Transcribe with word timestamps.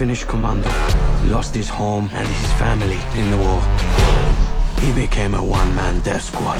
Finnish 0.00 0.24
commando, 0.24 0.70
lost 1.26 1.54
his 1.54 1.68
home 1.68 2.08
and 2.14 2.26
his 2.26 2.52
family 2.52 2.98
in 3.20 3.30
the 3.30 3.36
war. 3.36 3.60
He 4.80 4.90
became 4.94 5.34
a 5.34 5.44
one-man 5.44 6.00
death 6.00 6.22
squad. 6.22 6.58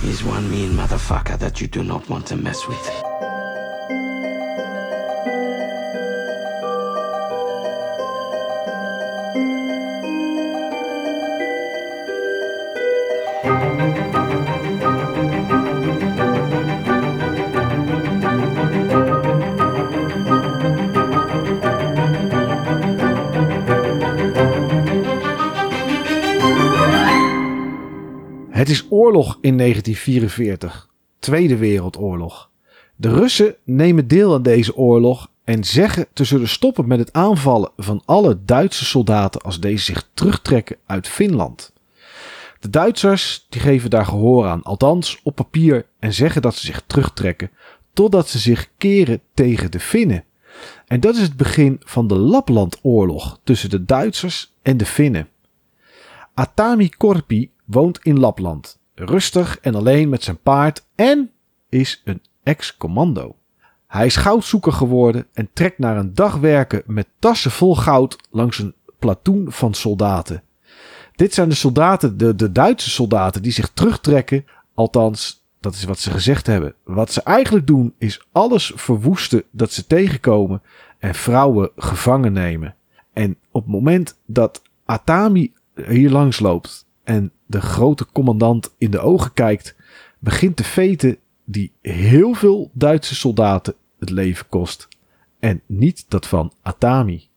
He's 0.00 0.24
one 0.24 0.50
mean 0.50 0.70
motherfucker 0.70 1.38
that 1.40 1.60
you 1.60 1.66
do 1.66 1.84
not 1.84 2.08
want 2.08 2.26
to 2.28 2.36
mess 2.36 2.66
with. 2.66 3.01
Oorlog 29.12 29.38
in 29.40 29.58
1944. 29.58 30.88
Tweede 31.18 31.56
Wereldoorlog. 31.56 32.50
De 32.96 33.08
Russen 33.08 33.56
nemen 33.64 34.08
deel 34.08 34.34
aan 34.34 34.42
deze 34.42 34.76
oorlog 34.76 35.30
en 35.44 35.64
zeggen 35.64 36.06
te 36.12 36.24
zullen 36.24 36.48
stoppen 36.48 36.88
met 36.88 36.98
het 36.98 37.12
aanvallen 37.12 37.70
van 37.76 38.02
alle 38.04 38.38
Duitse 38.44 38.84
soldaten 38.84 39.40
als 39.40 39.60
deze 39.60 39.84
zich 39.84 40.08
terugtrekken 40.14 40.76
uit 40.86 41.08
Finland. 41.08 41.72
De 42.60 42.70
Duitsers 42.70 43.46
die 43.48 43.60
geven 43.60 43.90
daar 43.90 44.06
gehoor 44.06 44.46
aan, 44.46 44.62
althans 44.62 45.20
op 45.22 45.34
papier, 45.34 45.86
en 45.98 46.12
zeggen 46.12 46.42
dat 46.42 46.54
ze 46.54 46.66
zich 46.66 46.82
terugtrekken 46.86 47.50
totdat 47.92 48.28
ze 48.28 48.38
zich 48.38 48.68
keren 48.78 49.20
tegen 49.34 49.70
de 49.70 49.80
Finnen. 49.80 50.24
En 50.86 51.00
dat 51.00 51.14
is 51.14 51.22
het 51.22 51.36
begin 51.36 51.80
van 51.84 52.06
de 52.06 52.18
Laplandoorlog 52.18 53.40
tussen 53.44 53.70
de 53.70 53.84
Duitsers 53.84 54.52
en 54.62 54.76
de 54.76 54.86
Finnen. 54.86 55.28
Atami 56.34 56.88
Korpi 56.88 57.50
woont 57.64 57.98
in 58.02 58.18
Lapland, 58.18 58.80
rustig 58.94 59.58
en 59.60 59.74
alleen 59.74 60.08
met 60.08 60.22
zijn 60.22 60.40
paard 60.40 60.86
en 60.94 61.30
is 61.68 62.02
een 62.04 62.22
ex-commando. 62.42 63.36
Hij 63.86 64.06
is 64.06 64.16
goudzoeker 64.16 64.72
geworden 64.72 65.26
en 65.32 65.48
trekt 65.52 65.78
na 65.78 65.96
een 65.96 66.14
dag 66.14 66.36
werken 66.36 66.82
met 66.86 67.08
tassen 67.18 67.50
vol 67.50 67.76
goud 67.76 68.16
langs 68.30 68.58
een 68.58 68.74
platoen 68.98 69.52
van 69.52 69.74
soldaten. 69.74 70.42
Dit 71.14 71.34
zijn 71.34 71.48
de 71.48 71.54
soldaten, 71.54 72.18
de, 72.18 72.34
de 72.34 72.52
Duitse 72.52 72.90
soldaten, 72.90 73.42
die 73.42 73.52
zich 73.52 73.70
terugtrekken. 73.74 74.44
Althans, 74.74 75.44
dat 75.60 75.74
is 75.74 75.84
wat 75.84 75.98
ze 75.98 76.10
gezegd 76.10 76.46
hebben. 76.46 76.74
Wat 76.84 77.12
ze 77.12 77.22
eigenlijk 77.22 77.66
doen, 77.66 77.94
is 77.98 78.26
alles 78.32 78.72
verwoesten 78.74 79.42
dat 79.50 79.72
ze 79.72 79.86
tegenkomen 79.86 80.62
en 80.98 81.14
vrouwen 81.14 81.70
gevangen 81.76 82.32
nemen. 82.32 82.74
En 83.12 83.36
op 83.50 83.62
het 83.62 83.72
moment 83.72 84.18
dat 84.26 84.62
Atami 84.84 85.52
hier 85.74 86.10
langs 86.10 86.40
loopt 86.40 86.86
en 87.04 87.32
de 87.46 87.60
grote 87.60 88.06
commandant 88.12 88.74
in 88.78 88.90
de 88.90 88.98
ogen 88.98 89.32
kijkt, 89.32 89.76
begint 90.18 90.56
de 90.56 90.64
vete 90.64 91.18
die 91.44 91.72
heel 91.80 92.34
veel 92.34 92.70
Duitse 92.72 93.14
soldaten 93.14 93.74
het 93.98 94.10
leven 94.10 94.48
kost. 94.48 94.88
En 95.38 95.62
niet 95.66 96.04
dat 96.08 96.26
van 96.26 96.52
Atami. 96.62 97.28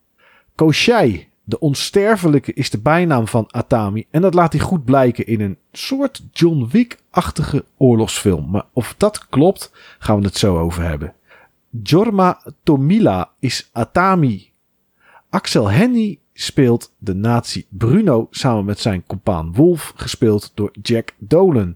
Koshai, 0.54 1.28
de 1.44 1.58
onsterfelijke, 1.58 2.52
is 2.52 2.70
de 2.70 2.78
bijnaam 2.78 3.28
van 3.28 3.50
Atami. 3.50 4.06
En 4.10 4.22
dat 4.22 4.34
laat 4.34 4.52
hij 4.52 4.60
goed 4.60 4.84
blijken 4.84 5.26
in 5.26 5.40
een 5.40 5.58
soort 5.72 6.22
John 6.32 6.68
Wick-achtige 6.70 7.64
oorlogsfilm. 7.76 8.50
Maar 8.50 8.64
of 8.72 8.94
dat 8.96 9.28
klopt, 9.28 9.72
gaan 9.98 10.18
we 10.18 10.26
het 10.26 10.36
zo 10.36 10.58
over 10.58 10.82
hebben. 10.82 11.14
Jorma 11.82 12.42
Tomila 12.62 13.30
is 13.38 13.68
Atami. 13.72 14.50
Axel 15.30 15.70
Henny 15.70 16.18
speelt 16.36 16.92
de 16.98 17.14
nazi 17.14 17.66
Bruno 17.68 18.26
samen 18.30 18.64
met 18.64 18.78
zijn 18.78 19.04
compaan 19.06 19.54
Wolf, 19.54 19.92
gespeeld 19.96 20.52
door 20.54 20.70
Jack 20.82 21.14
Dolan. 21.18 21.74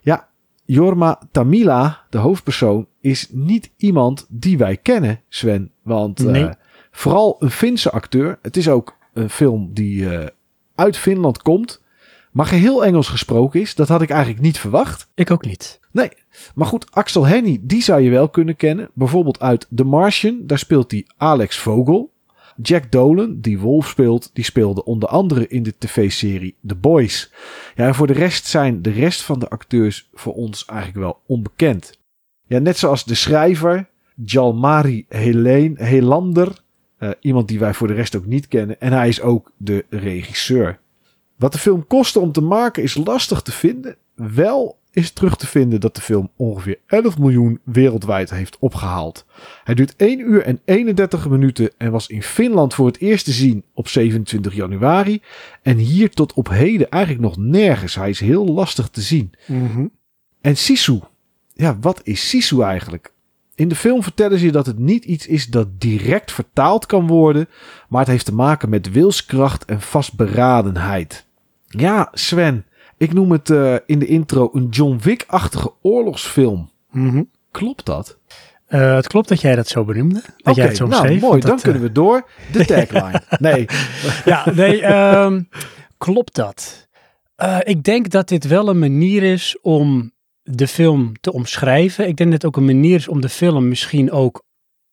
Ja, 0.00 0.28
Jorma 0.64 1.18
Tamila, 1.30 2.00
de 2.10 2.18
hoofdpersoon, 2.18 2.86
is 3.00 3.28
niet 3.30 3.70
iemand 3.76 4.26
die 4.28 4.58
wij 4.58 4.76
kennen, 4.76 5.20
Sven. 5.28 5.70
Want 5.82 6.18
Nee. 6.18 6.44
eh, 6.44 6.52
vooral 6.90 7.36
een 7.38 7.50
Finse 7.50 7.90
acteur. 7.90 8.38
Het 8.42 8.56
is 8.56 8.68
ook 8.68 8.96
een 9.14 9.30
film 9.30 9.70
die 9.72 10.16
eh, 10.16 10.26
uit 10.74 10.96
Finland 10.96 11.42
komt, 11.42 11.82
maar 12.32 12.46
geheel 12.46 12.84
Engels 12.84 13.08
gesproken 13.08 13.60
is. 13.60 13.74
Dat 13.74 13.88
had 13.88 14.02
ik 14.02 14.10
eigenlijk 14.10 14.40
niet 14.42 14.58
verwacht. 14.58 15.08
Ik 15.14 15.30
ook 15.30 15.44
niet. 15.44 15.80
Nee, 15.92 16.10
maar 16.54 16.66
goed, 16.66 16.90
Axel 16.90 17.26
Henny, 17.26 17.58
die 17.62 17.82
zou 17.82 18.00
je 18.00 18.10
wel 18.10 18.28
kunnen 18.28 18.56
kennen. 18.56 18.90
Bijvoorbeeld 18.94 19.40
uit 19.40 19.66
The 19.74 19.84
Martian, 19.84 20.40
daar 20.42 20.58
speelt 20.58 20.90
hij 20.90 21.06
Alex 21.16 21.58
Vogel. 21.58 22.12
Jack 22.62 22.92
Dolan, 22.92 23.40
die 23.40 23.58
Wolf 23.58 23.88
speelt, 23.88 24.30
die 24.32 24.44
speelde 24.44 24.84
onder 24.84 25.08
andere 25.08 25.48
in 25.48 25.62
de 25.62 25.74
tv-serie 25.78 26.54
The 26.66 26.74
Boys. 26.74 27.32
Ja, 27.74 27.94
voor 27.94 28.06
de 28.06 28.12
rest 28.12 28.46
zijn 28.46 28.82
de 28.82 28.90
rest 28.90 29.22
van 29.22 29.38
de 29.38 29.48
acteurs 29.48 30.08
voor 30.14 30.34
ons 30.34 30.64
eigenlijk 30.64 30.98
wel 30.98 31.20
onbekend. 31.26 31.98
Ja, 32.46 32.58
net 32.58 32.78
zoals 32.78 33.04
de 33.04 33.14
schrijver, 33.14 33.88
Jalmari 34.24 35.04
Heleen, 35.08 35.76
Helander. 35.78 36.66
eh, 36.98 37.10
iemand 37.20 37.48
die 37.48 37.58
wij 37.58 37.74
voor 37.74 37.86
de 37.86 37.94
rest 37.94 38.16
ook 38.16 38.26
niet 38.26 38.48
kennen. 38.48 38.80
En 38.80 38.92
hij 38.92 39.08
is 39.08 39.20
ook 39.20 39.52
de 39.56 39.84
regisseur. 39.90 40.78
Wat 41.36 41.52
de 41.52 41.58
film 41.58 41.86
kostte 41.86 42.20
om 42.20 42.32
te 42.32 42.40
maken 42.40 42.82
is 42.82 42.96
lastig 43.04 43.42
te 43.42 43.52
vinden. 43.52 43.96
Wel 44.14 44.77
is 44.98 45.10
terug 45.10 45.36
te 45.36 45.46
vinden 45.46 45.80
dat 45.80 45.94
de 45.94 46.00
film 46.00 46.30
ongeveer 46.36 46.78
11 46.86 47.18
miljoen 47.18 47.60
wereldwijd 47.64 48.30
heeft 48.30 48.58
opgehaald. 48.58 49.26
Hij 49.64 49.74
duurt 49.74 49.96
1 49.96 50.20
uur 50.20 50.42
en 50.42 50.60
31 50.64 51.28
minuten 51.28 51.70
en 51.76 51.90
was 51.90 52.06
in 52.06 52.22
Finland 52.22 52.74
voor 52.74 52.86
het 52.86 52.98
eerst 52.98 53.24
te 53.24 53.32
zien 53.32 53.64
op 53.74 53.88
27 53.88 54.54
januari. 54.54 55.22
En 55.62 55.76
hier 55.76 56.10
tot 56.10 56.32
op 56.32 56.48
heden 56.48 56.90
eigenlijk 56.90 57.22
nog 57.22 57.36
nergens. 57.36 57.94
Hij 57.94 58.10
is 58.10 58.20
heel 58.20 58.46
lastig 58.46 58.88
te 58.88 59.00
zien. 59.00 59.32
En 60.40 60.56
Sisu. 60.56 61.00
Ja, 61.54 61.78
wat 61.80 62.00
is 62.02 62.28
Sisu 62.28 62.62
eigenlijk? 62.62 63.12
In 63.54 63.68
de 63.68 63.74
film 63.74 64.02
vertellen 64.02 64.38
ze 64.38 64.44
je 64.44 64.52
dat 64.52 64.66
het 64.66 64.78
niet 64.78 65.04
iets 65.04 65.26
is 65.26 65.46
dat 65.46 65.80
direct 65.80 66.32
vertaald 66.32 66.86
kan 66.86 67.06
worden, 67.06 67.48
maar 67.88 68.00
het 68.00 68.10
heeft 68.10 68.24
te 68.24 68.34
maken 68.34 68.68
met 68.68 68.90
wilskracht 68.90 69.64
en 69.64 69.80
vastberadenheid. 69.80 71.26
Ja, 71.66 72.08
Sven, 72.12 72.64
ik 72.98 73.12
noem 73.12 73.32
het 73.32 73.50
eh, 73.50 73.74
in 73.86 73.98
de 73.98 74.06
intro 74.06 74.50
een 74.52 74.68
John 74.68 74.98
Wick-achtige 75.02 75.72
oorlogsfilm. 75.82 76.70
Mhm. 76.90 77.22
Klopt 77.50 77.86
dat? 77.86 78.18
Eh, 78.66 78.94
het 78.94 79.06
klopt 79.06 79.28
dat 79.28 79.40
jij 79.40 79.56
dat 79.56 79.68
zo 79.68 79.84
benoemde. 79.84 80.22
Dat 80.36 80.54
jij 80.54 80.66
het 80.66 80.76
zo 80.76 80.86
nou 80.86 81.18
mooi, 81.18 81.40
dan 81.40 81.50
dat, 81.50 81.60
kunnen 81.60 81.82
we 81.82 81.92
door. 81.92 82.28
De 82.52 82.64
tagline. 82.86 83.22
Nee, 83.38 83.66
eh, 83.66 84.24
ja, 84.24 84.50
nee, 84.54 84.82
ehm, 84.82 85.42
klopt 85.98 86.34
dat? 86.34 86.88
Eh, 87.38 87.58
ik 87.62 87.84
denk 87.84 88.10
dat 88.10 88.28
dit 88.28 88.46
wel 88.46 88.68
een 88.68 88.78
manier 88.78 89.22
is 89.22 89.58
om 89.62 90.12
de 90.42 90.66
film 90.66 91.12
te 91.20 91.32
omschrijven. 91.32 92.08
Ik 92.08 92.16
denk 92.16 92.30
dat 92.30 92.42
het 92.42 92.50
ook 92.50 92.56
een 92.56 92.64
manier 92.64 92.94
is 92.94 93.08
om 93.08 93.20
de 93.20 93.28
film 93.28 93.68
misschien 93.68 94.10
ook 94.10 94.44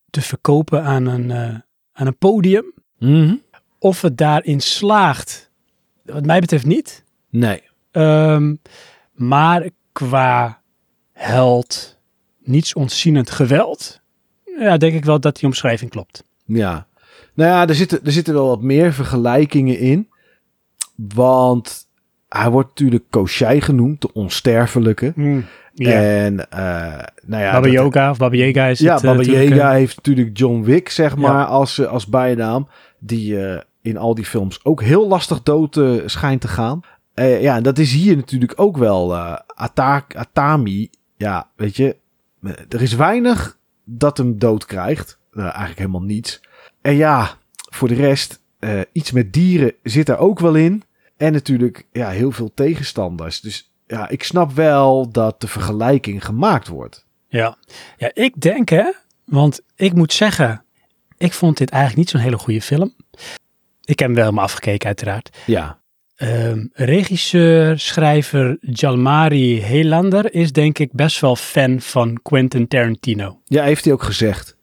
te 0.09 0.21
verkopen 0.21 0.83
aan 0.83 1.05
een, 1.05 1.31
eh, 1.31 1.59
aan 1.91 2.07
een 2.07 2.17
podium. 2.17 2.73
Mhm. 2.97 3.35
Of 3.79 4.01
het 4.01 4.17
daarin 4.17 4.59
slaagt, 4.59 5.51
wat 6.03 6.25
mij 6.25 6.39
betreft 6.39 6.65
niet. 6.65 7.03
nee. 7.29 7.61
Ehm, 7.95 8.55
maar 9.13 9.69
qua 9.91 10.61
held, 11.13 11.97
niets 12.43 12.73
ontzienend 12.73 13.29
geweld, 13.29 14.01
ja, 14.59 14.77
denk 14.77 14.93
ik 14.93 15.05
wel 15.05 15.19
dat 15.19 15.35
die 15.35 15.45
omschrijving 15.45 15.91
klopt. 15.91 16.23
Ja. 16.45 16.87
Nou 17.33 17.49
ja, 17.49 17.67
er 17.67 17.75
zitten, 17.75 17.99
er 18.05 18.11
zitten 18.11 18.33
wel 18.33 18.47
wat 18.47 18.61
meer 18.61 18.93
vergelijkingen 18.93 19.77
in. 19.79 20.09
Want 20.95 21.87
hij 22.29 22.49
wordt 22.49 22.69
natuurlijk 22.69 23.03
Koshai 23.09 23.61
genoemd, 23.61 24.01
de 24.01 24.13
onsterfelijke. 24.13 25.13
Ja. 25.73 25.91
En 26.01 26.49
eh 26.51 26.59
nou 27.25 27.43
ja, 27.43 27.51
Baba 27.51 27.67
Yoga 27.67 28.09
of 28.09 28.17
Baba 28.17 28.35
Yaga 28.35 28.65
is 28.65 28.79
ja, 28.79 28.93
het. 28.93 29.03
eh, 29.03 29.09
Baba 29.09 29.21
natuurlijk, 29.21 29.49
Yaga 29.49 29.69
eh, 29.69 29.75
heeft 29.77 29.95
natuurlijk 29.95 30.37
John 30.37 30.61
Wick, 30.63 30.89
zeg 30.89 31.15
maar, 31.15 31.31
Ja. 31.31 31.43
als, 31.43 31.85
als 31.87 32.07
bijnaam. 32.07 32.67
Die 32.99 33.37
in 33.81 33.97
al 33.97 34.15
die 34.15 34.25
films 34.25 34.59
ook 34.63 34.81
heel 34.81 35.07
lastig 35.07 35.43
dood 35.43 35.79
schijnt 36.05 36.41
te 36.41 36.47
gaan. 36.47 36.79
Eh, 37.15 37.41
ja, 37.41 37.55
en 37.55 37.63
dat 37.63 37.77
is 37.77 37.93
hier 37.93 38.15
natuurlijk 38.15 38.53
ook 38.55 38.77
wel. 38.77 39.15
Ata- 39.45 40.05
Atami, 40.15 40.89
ja, 41.17 41.49
weet 41.55 41.75
je, 41.75 41.97
eh, 42.43 42.51
er 42.69 42.81
is 42.81 42.93
weinig 42.93 43.57
dat 43.83 44.17
hem 44.17 44.39
dood 44.39 44.65
krijgt. 44.65 45.19
Eigenlijk 45.33 45.77
helemaal 45.77 46.01
niets. 46.01 46.41
En 46.81 46.95
ja, 46.95 47.37
voor 47.69 47.87
de 47.87 47.93
rest, 47.93 48.41
iets 48.91 49.11
met 49.11 49.33
dieren 49.33 49.73
zit 49.83 50.09
er 50.09 50.17
ook 50.17 50.39
wel 50.39 50.55
in. 50.55 50.83
En 51.17 51.33
natuurlijk, 51.33 51.87
ja, 51.91 52.09
heel 52.09 52.31
veel 52.31 52.51
tegenstanders. 52.53 53.41
Dus 53.41 53.73
ja, 53.87 54.09
ik 54.09 54.23
snap 54.23 54.51
wel 54.51 55.09
dat 55.11 55.41
de 55.41 55.47
vergelijking 55.47 56.25
gemaakt 56.25 56.67
wordt. 56.67 57.05
Ja. 57.27 57.57
ja, 57.97 58.11
ik 58.13 58.41
denk 58.41 58.69
hè, 58.69 58.91
want 59.25 59.61
ik 59.75 59.93
moet 59.93 60.13
zeggen, 60.13 60.63
ik 61.17 61.33
vond 61.33 61.57
dit 61.57 61.69
eigenlijk 61.69 62.01
niet 62.01 62.09
zo'n 62.09 62.21
hele 62.21 62.37
goede 62.37 62.61
film. 62.61 62.95
Ik 63.81 63.99
heb 63.99 64.07
hem 64.07 64.13
wel 64.13 64.23
helemaal 64.23 64.45
afgekeken 64.45 64.87
uiteraard. 64.87 65.37
Ja. 65.45 65.79
Ehm, 66.15 66.65
regisseur, 66.73 67.79
schrijver 67.79 68.57
Jalmari 68.61 69.61
Helander 69.61 70.33
is 70.33 70.51
denk 70.51 70.79
ik 70.79 70.91
best 70.91 71.19
wel 71.19 71.35
fan 71.35 71.81
van 71.81 72.19
Quentin 72.21 72.67
Tarantino. 72.67 73.41
Ja, 73.45 73.63
heeft 73.63 73.83
hij 73.83 73.93
ook 73.93 74.03
gezegd. 74.03 74.57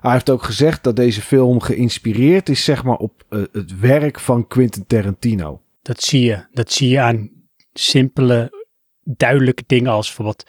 Hij 0.00 0.12
heeft 0.12 0.30
ook 0.30 0.42
gezegd 0.42 0.84
dat 0.84 0.96
deze 0.96 1.22
film 1.22 1.60
geïnspireerd 1.60 2.48
is 2.48 2.64
zeg 2.64 2.84
maar, 2.84 2.96
op 2.96 3.24
eh, 3.28 3.42
het 3.52 3.78
werk 3.78 4.20
van 4.20 4.46
Quentin 4.46 4.86
Tarantino. 4.86 5.62
Dat 5.82 6.02
zie 6.02 6.24
je. 6.24 6.46
Dat 6.52 6.72
zie 6.72 6.88
je 6.88 7.00
aan 7.00 7.30
simpele, 7.72 8.66
duidelijke 9.02 9.64
dingen 9.66 9.92
als 9.92 10.06
bijvoorbeeld 10.06 10.46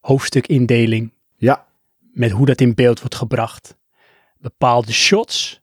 hoofdstukindeling. 0.00 1.12
Ja. 1.36 1.66
Met 2.12 2.30
hoe 2.30 2.46
dat 2.46 2.60
in 2.60 2.74
beeld 2.74 2.98
wordt 3.00 3.14
gebracht. 3.14 3.76
Bepaalde 4.38 4.92
shots. 4.92 5.60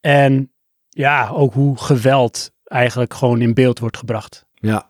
En 0.00 0.52
ja, 0.88 1.28
ook 1.28 1.54
hoe 1.54 1.78
geweld 1.78 2.51
eigenlijk 2.72 3.14
gewoon 3.14 3.40
in 3.40 3.54
beeld 3.54 3.78
wordt 3.78 3.96
gebracht. 3.96 4.44
Ja, 4.54 4.86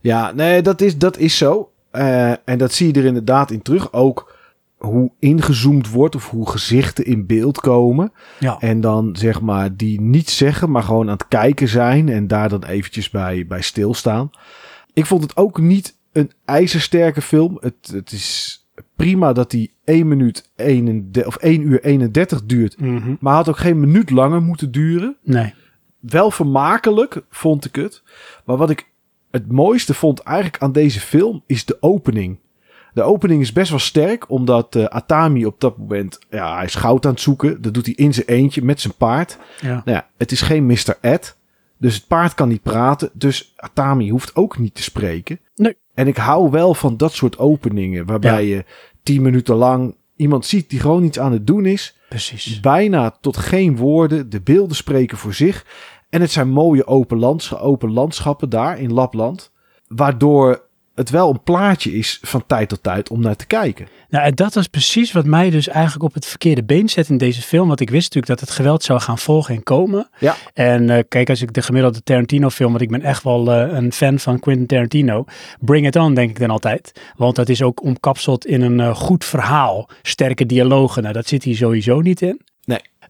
ja 0.00 0.32
nee, 0.32 0.62
dat 0.62 0.80
is, 0.80 0.98
dat 0.98 1.18
is 1.18 1.36
zo. 1.36 1.72
Uh, 1.92 2.30
en 2.30 2.58
dat 2.58 2.72
zie 2.72 2.86
je 2.86 3.00
er 3.00 3.06
inderdaad 3.06 3.50
in 3.50 3.62
terug. 3.62 3.92
Ook 3.92 4.38
hoe 4.76 5.10
ingezoomd 5.18 5.90
wordt 5.90 6.14
of 6.14 6.30
hoe 6.30 6.50
gezichten 6.50 7.04
in 7.04 7.26
beeld 7.26 7.60
komen. 7.60 8.12
Ja. 8.38 8.58
En 8.58 8.80
dan 8.80 9.16
zeg 9.16 9.40
maar 9.40 9.76
die 9.76 10.00
niet 10.00 10.30
zeggen, 10.30 10.70
maar 10.70 10.82
gewoon 10.82 11.06
aan 11.06 11.12
het 11.12 11.28
kijken 11.28 11.68
zijn 11.68 12.08
en 12.08 12.26
daar 12.26 12.48
dan 12.48 12.64
eventjes 12.64 13.10
bij, 13.10 13.46
bij 13.46 13.62
stilstaan. 13.62 14.30
Ik 14.92 15.06
vond 15.06 15.22
het 15.22 15.36
ook 15.36 15.60
niet 15.60 15.96
een 16.12 16.30
ijzersterke 16.44 17.22
film. 17.22 17.58
Het, 17.60 17.90
het 17.92 18.12
is 18.12 18.60
prima 18.96 19.32
dat 19.32 19.50
die 19.50 19.74
1 19.84 20.08
minuut 20.08 20.50
31, 20.56 21.26
of 21.26 21.36
1 21.36 21.62
uur 21.62 21.84
31 21.84 22.44
duurt. 22.44 22.80
Mhm. 22.80 23.14
Maar 23.20 23.34
had 23.34 23.48
ook 23.48 23.58
geen 23.58 23.80
minuut 23.80 24.10
langer 24.10 24.42
moeten 24.42 24.72
duren. 24.72 25.16
Nee. 25.22 25.54
Wel 26.00 26.30
vermakelijk 26.30 27.22
vond 27.30 27.64
ik 27.64 27.74
het. 27.74 28.02
Maar 28.44 28.56
wat 28.56 28.70
ik 28.70 28.88
het 29.30 29.52
mooiste 29.52 29.94
vond 29.94 30.20
eigenlijk 30.20 30.62
aan 30.62 30.72
deze 30.72 31.00
film 31.00 31.42
is 31.46 31.64
de 31.64 31.76
opening. 31.80 32.38
De 32.92 33.02
opening 33.02 33.42
is 33.42 33.52
best 33.52 33.70
wel 33.70 33.78
sterk, 33.78 34.30
omdat 34.30 34.74
uh, 34.74 34.84
Atami 34.84 35.46
op 35.46 35.60
dat 35.60 35.78
moment, 35.78 36.18
ja, 36.30 36.54
hij 36.54 36.64
is 36.64 36.74
goud 36.74 37.06
aan 37.06 37.12
het 37.12 37.20
zoeken. 37.20 37.62
Dat 37.62 37.74
doet 37.74 37.86
hij 37.86 37.94
in 37.94 38.14
zijn 38.14 38.26
eentje 38.26 38.62
met 38.62 38.80
zijn 38.80 38.94
paard. 38.94 39.38
Ja. 39.60 39.68
Nou 39.68 39.82
ja, 39.84 40.08
het 40.16 40.32
is 40.32 40.40
geen 40.40 40.66
Mr. 40.66 40.98
Ed. 41.00 41.36
Dus 41.76 41.94
het 41.94 42.06
paard 42.06 42.34
kan 42.34 42.48
niet 42.48 42.62
praten. 42.62 43.10
Dus 43.12 43.52
Atami 43.56 44.10
hoeft 44.10 44.36
ook 44.36 44.58
niet 44.58 44.74
te 44.74 44.82
spreken. 44.82 45.40
Nee. 45.54 45.76
En 45.94 46.06
ik 46.06 46.16
hou 46.16 46.50
wel 46.50 46.74
van 46.74 46.96
dat 46.96 47.12
soort 47.12 47.38
openingen. 47.38 48.06
Waarbij 48.06 48.46
je 48.46 48.64
tien 49.02 49.22
minuten 49.22 49.54
lang 49.54 49.94
iemand 50.20 50.46
ziet 50.46 50.70
die 50.70 50.80
gewoon 50.80 51.04
iets 51.04 51.18
aan 51.18 51.32
het 51.32 51.46
doen 51.46 51.66
is. 51.66 51.96
Precies. 52.08 52.60
Bijna 52.60 53.10
tot 53.20 53.36
geen 53.36 53.76
woorden. 53.76 54.30
De 54.30 54.40
beelden 54.40 54.76
spreken 54.76 55.18
voor 55.18 55.34
zich. 55.34 55.66
En 56.08 56.20
het 56.20 56.30
zijn 56.30 56.48
mooie 56.48 56.86
open, 56.86 57.18
lands 57.18 57.56
open 57.56 57.92
landschappen 57.92 58.50
daar 58.50 58.78
in 58.78 58.92
Lapland. 58.92 59.52
Waardoor 59.86 60.68
het 60.94 61.10
wel 61.10 61.30
een 61.30 61.42
plaatje 61.42 61.92
is 61.92 62.18
van 62.22 62.46
tijd 62.46 62.68
tot 62.68 62.82
tijd 62.82 63.10
om 63.10 63.20
naar 63.20 63.36
te 63.36 63.46
kijken. 63.46 63.86
Nou, 64.08 64.24
en 64.24 64.34
dat 64.34 64.54
was 64.54 64.66
precies 64.66 65.12
wat 65.12 65.24
mij 65.24 65.50
dus 65.50 65.68
eigenlijk 65.68 66.04
op 66.04 66.14
het 66.14 66.26
verkeerde 66.26 66.64
been 66.64 66.88
zet 66.88 67.08
in 67.08 67.18
deze 67.18 67.42
film. 67.42 67.68
Want 67.68 67.80
ik 67.80 67.90
wist 67.90 68.14
natuurlijk 68.14 68.40
dat 68.40 68.48
het 68.48 68.56
geweld 68.56 68.82
zou 68.82 69.00
gaan 69.00 69.18
volgen 69.18 69.54
en 69.54 69.62
komen. 69.62 70.08
Ja. 70.18 70.36
En 70.54 70.88
uh, 70.88 70.98
kijk, 71.08 71.28
als 71.28 71.42
ik 71.42 71.52
de 71.52 71.62
gemiddelde 71.62 72.02
Tarantino 72.02 72.50
film, 72.50 72.70
want 72.70 72.82
ik 72.82 72.90
ben 72.90 73.02
echt 73.02 73.22
wel 73.22 73.48
uh, 73.48 73.72
een 73.72 73.92
fan 73.92 74.18
van 74.18 74.38
Quentin 74.40 74.66
Tarantino. 74.66 75.24
Bring 75.60 75.86
it 75.86 75.96
on, 75.96 76.14
denk 76.14 76.30
ik 76.30 76.38
dan 76.38 76.50
altijd. 76.50 77.00
Want 77.16 77.36
dat 77.36 77.48
is 77.48 77.62
ook 77.62 77.82
omkapseld 77.82 78.46
in 78.46 78.62
een 78.62 78.78
uh, 78.78 78.94
goed 78.94 79.24
verhaal. 79.24 79.88
Sterke 80.02 80.46
dialogen, 80.46 81.02
nou 81.02 81.14
dat 81.14 81.28
zit 81.28 81.42
hier 81.42 81.56
sowieso 81.56 82.00
niet 82.00 82.22
in. 82.22 82.40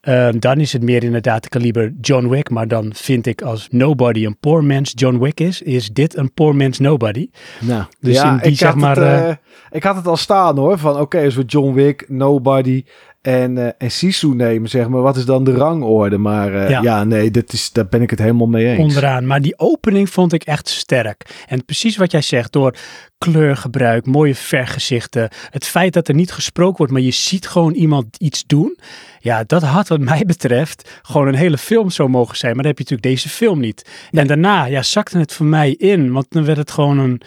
Uh, 0.02 0.28
dan 0.38 0.60
is 0.60 0.72
het 0.72 0.82
meer 0.82 1.04
inderdaad 1.04 1.42
de 1.42 1.48
kaliber 1.48 1.92
John 2.00 2.28
Wick. 2.28 2.50
Maar 2.50 2.68
dan 2.68 2.92
vind 2.94 3.26
ik 3.26 3.42
als 3.42 3.68
nobody 3.70 4.24
een 4.24 4.38
poor 4.38 4.64
man's 4.64 4.92
John 4.94 5.18
Wick 5.18 5.40
is, 5.40 5.62
is 5.62 5.88
dit 5.88 6.16
een 6.16 6.32
poor 6.32 6.56
man's 6.56 6.78
nobody. 6.78 7.30
Nou, 7.60 7.84
Dus 8.00 8.14
ja, 8.14 8.32
in 8.32 8.38
die, 8.38 8.50
ik, 8.50 8.58
zeg 8.58 8.68
had 8.68 8.78
maar, 8.78 8.96
het, 8.96 9.22
eh, 9.22 9.28
uh, 9.28 9.34
ik 9.70 9.82
had 9.82 9.96
het 9.96 10.06
al 10.06 10.16
staan 10.16 10.58
hoor. 10.58 10.78
Van 10.78 10.92
oké, 10.92 11.00
okay, 11.00 11.24
als 11.24 11.34
we 11.34 11.42
John 11.42 11.72
Wick, 11.72 12.04
Nobody 12.08 12.84
en, 13.22 13.56
uh, 13.56 13.68
en 13.78 13.90
Sisu 13.90 14.34
nemen, 14.34 14.68
zeg 14.68 14.88
maar, 14.88 15.02
wat 15.02 15.16
is 15.16 15.24
dan 15.24 15.44
de 15.44 15.52
rangorde? 15.52 16.18
Maar 16.18 16.54
uh, 16.54 16.70
ja. 16.70 16.82
ja. 16.82 17.04
nee, 17.04 17.30
dat 17.30 17.52
is, 17.52 17.72
daar 17.72 17.86
ben 17.86 18.02
ik 18.02 18.10
het 18.10 18.18
helemaal 18.18 18.46
mee 18.46 18.66
eens. 18.66 18.78
Onderaan. 18.78 19.26
Maar 19.26 19.40
die 19.40 19.58
opening 19.58 20.10
vond 20.10 20.32
ik 20.32 20.42
echt 20.42 20.68
sterk. 20.68 21.44
En 21.46 21.64
precies 21.64 21.96
wat 21.96 22.10
jij 22.10 22.22
zegt, 22.22 22.52
door 22.52 22.74
kleurgebruik, 23.18 24.06
mooie 24.06 24.34
vergezichten, 24.34 25.28
het 25.50 25.64
feit 25.64 25.92
dat 25.92 26.08
er 26.08 26.14
niet 26.14 26.32
gesproken 26.32 26.76
wordt, 26.76 26.92
maar 26.92 27.02
je 27.02 27.10
ziet 27.10 27.46
gewoon 27.46 27.72
iemand 27.72 28.16
iets 28.16 28.44
doen. 28.46 28.78
Ja, 29.18 29.44
dat 29.46 29.62
had 29.62 29.88
wat 29.88 30.00
mij 30.00 30.22
betreft 30.26 31.00
gewoon 31.02 31.28
een 31.28 31.34
hele 31.34 31.58
film 31.58 31.90
zo 31.90 32.08
mogen 32.08 32.36
zijn. 32.36 32.54
Maar 32.54 32.62
dan 32.62 32.72
heb 32.72 32.78
je 32.78 32.94
natuurlijk 32.94 33.20
deze 33.20 33.34
film 33.36 33.60
niet. 33.60 33.88
Nee. 34.10 34.22
En 34.22 34.28
daarna, 34.28 34.64
ja, 34.64 34.82
zakte 34.82 35.18
het 35.18 35.32
voor 35.32 35.46
mij 35.46 35.70
in. 35.70 36.12
Want 36.12 36.26
dan 36.28 36.44
werd 36.44 36.58
het 36.58 36.70
gewoon 36.70 36.98
een, 36.98 37.20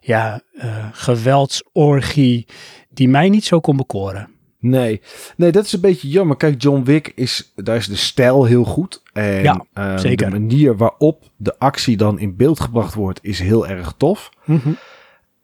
ja, 0.00 0.40
uh, 0.52 0.64
geweldsorgie 0.92 2.46
die 2.90 3.08
mij 3.08 3.28
niet 3.28 3.44
zo 3.44 3.60
kon 3.60 3.76
bekoren. 3.76 4.36
Nee. 4.60 5.00
nee, 5.36 5.52
dat 5.52 5.64
is 5.64 5.72
een 5.72 5.80
beetje 5.80 6.08
jammer. 6.08 6.36
Kijk, 6.36 6.62
John 6.62 6.82
Wick 6.82 7.12
is, 7.14 7.52
daar 7.54 7.76
is 7.76 7.86
de 7.86 7.96
stijl 7.96 8.44
heel 8.44 8.64
goed. 8.64 9.02
En 9.12 9.42
ja, 9.42 9.64
uh, 9.74 9.98
zeker. 9.98 10.30
de 10.30 10.38
manier 10.38 10.76
waarop 10.76 11.30
de 11.36 11.58
actie 11.58 11.96
dan 11.96 12.18
in 12.18 12.36
beeld 12.36 12.60
gebracht 12.60 12.94
wordt, 12.94 13.18
is 13.22 13.40
heel 13.40 13.66
erg 13.66 13.94
tof. 13.96 14.30
Mm 14.44 14.60
-hmm. 14.62 14.76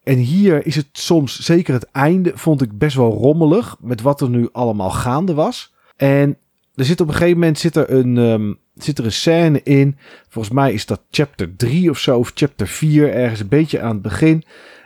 En 0.03 0.17
hier 0.17 0.65
is 0.65 0.75
het 0.75 0.87
soms, 0.91 1.39
zeker 1.39 1.73
het 1.73 1.91
einde, 1.91 2.31
vond 2.35 2.61
ik 2.61 2.77
best 2.77 2.95
wel 2.95 3.11
rommelig 3.11 3.77
met 3.79 4.01
wat 4.01 4.21
er 4.21 4.29
nu 4.29 4.49
allemaal 4.51 4.91
gaande 4.91 5.33
was. 5.33 5.73
En 5.95 6.37
er 6.75 6.85
zit 6.85 7.01
op 7.01 7.07
een 7.07 7.13
gegeven 7.13 7.39
moment 7.39 7.59
zit 7.59 7.75
er 7.75 7.91
een, 7.91 8.17
um, 8.17 8.57
zit 8.75 8.97
er 8.97 9.05
een 9.05 9.11
scène 9.11 9.63
in. 9.63 9.97
Volgens 10.29 10.53
mij 10.53 10.73
is 10.73 10.85
dat 10.85 11.01
chapter 11.09 11.55
3 11.55 11.89
of 11.89 11.99
zo, 11.99 12.17
of 12.17 12.31
chapter 12.35 12.67
4, 12.67 13.13
ergens 13.13 13.39
een 13.39 13.47
beetje 13.47 13.81
aan 13.81 13.93
het 13.93 14.01
begin. 14.01 14.43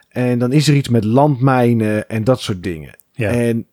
En 0.10 0.40
dan 0.40 0.52
is 0.52 0.68
er 0.68 0.76
iets 0.76 0.90
met 0.90 1.04
landmijnen 1.04 2.10
en 2.10 2.24
dat 2.24 2.42
soort 2.42 2.64
dingen. 2.64 2.98
Ja. 3.12 3.30
En 3.30 3.66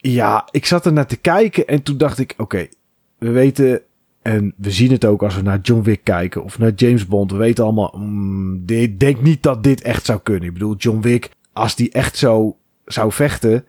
ja, 0.00 0.48
ik 0.50 0.66
zat 0.66 0.86
er 0.86 0.92
naar 0.92 1.06
te 1.06 1.16
kijken 1.16 1.66
en 1.66 1.82
toen 1.82 1.96
dacht 1.96 2.18
ik, 2.18 2.30
oké, 2.32 2.42
okay, 2.42 2.70
we 3.18 3.30
weten 3.30 3.80
en 4.22 4.54
we 4.56 4.70
zien 4.70 4.90
het 4.90 5.04
ook 5.04 5.22
als 5.22 5.34
we 5.36 5.42
naar 5.42 5.58
John 5.60 5.82
Wick 5.82 6.00
kijken 6.04 6.44
of 6.44 6.58
naar 6.58 6.72
James 6.74 7.06
Bond. 7.06 7.30
We 7.30 7.36
weten 7.36 7.64
allemaal, 7.64 7.94
mm, 7.98 8.62
ik 8.66 9.00
denk 9.00 9.22
niet 9.22 9.42
dat 9.42 9.62
dit 9.62 9.82
echt 9.82 10.04
zou 10.04 10.20
kunnen. 10.22 10.44
Ik 10.48 10.52
bedoel, 10.52 10.76
John 10.76 11.00
Wick, 11.00 11.30
als 11.52 11.74
die 11.76 11.90
echt 11.92 12.16
zo 12.16 12.56
zou 12.84 13.12
vechten, 13.12 13.64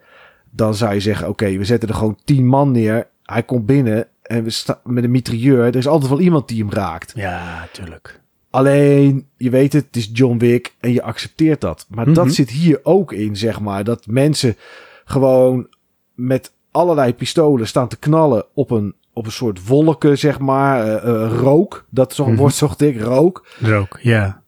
dan 0.50 0.74
zou 0.74 0.94
je 0.94 1.00
zeggen, 1.00 1.28
oké, 1.28 1.44
okay, 1.44 1.58
we 1.58 1.64
zetten 1.64 1.88
er 1.88 1.94
gewoon 1.94 2.18
tien 2.24 2.46
man 2.46 2.70
neer. 2.70 3.08
Hij 3.22 3.42
komt 3.42 3.66
binnen 3.66 4.06
en 4.22 4.44
we 4.44 4.50
staan 4.50 4.78
met 4.84 5.04
een 5.04 5.10
mitrailleur. 5.10 5.64
Er 5.64 5.76
is 5.76 5.86
altijd 5.86 6.10
wel 6.10 6.20
iemand 6.20 6.48
die 6.48 6.58
hem 6.58 6.72
raakt. 6.72 7.12
Ja, 7.16 7.68
tuurlijk. 7.72 8.20
Alleen, 8.50 9.26
je 9.36 9.50
weet 9.50 9.72
het, 9.72 9.84
het 9.86 9.96
is 9.96 10.10
John 10.12 10.38
Wick 10.38 10.74
en 10.80 10.92
je 10.92 11.02
accepteert 11.02 11.60
dat. 11.60 11.86
Maar 11.88 12.04
Mhm. 12.06 12.14
dat 12.14 12.32
zit 12.32 12.50
hier 12.50 12.80
ook 12.82 13.12
in, 13.12 13.36
zeg 13.36 13.60
maar. 13.60 13.84
Dat 13.84 14.06
mensen 14.06 14.56
gewoon 15.04 15.66
met 16.14 16.52
allerlei 16.70 17.14
pistolen 17.14 17.66
staan 17.66 17.88
te 17.88 17.96
knallen 17.96 18.44
op 18.54 18.70
een, 18.70 18.94
op 19.12 19.26
een 19.26 19.32
soort 19.32 19.66
wolken, 19.66 20.18
zeg 20.18 20.38
maar. 20.38 20.86
eh, 20.86 21.24
eh, 21.24 21.32
rook. 21.38 21.84
Dat 21.90 22.14
zo, 22.14 22.26
Mhm. 22.26 22.36
wordt 22.36 22.54
zo 22.54 22.70
dik, 22.76 23.00
rook. 23.00 23.46
Rook, 23.60 23.98
ja. 24.02 24.42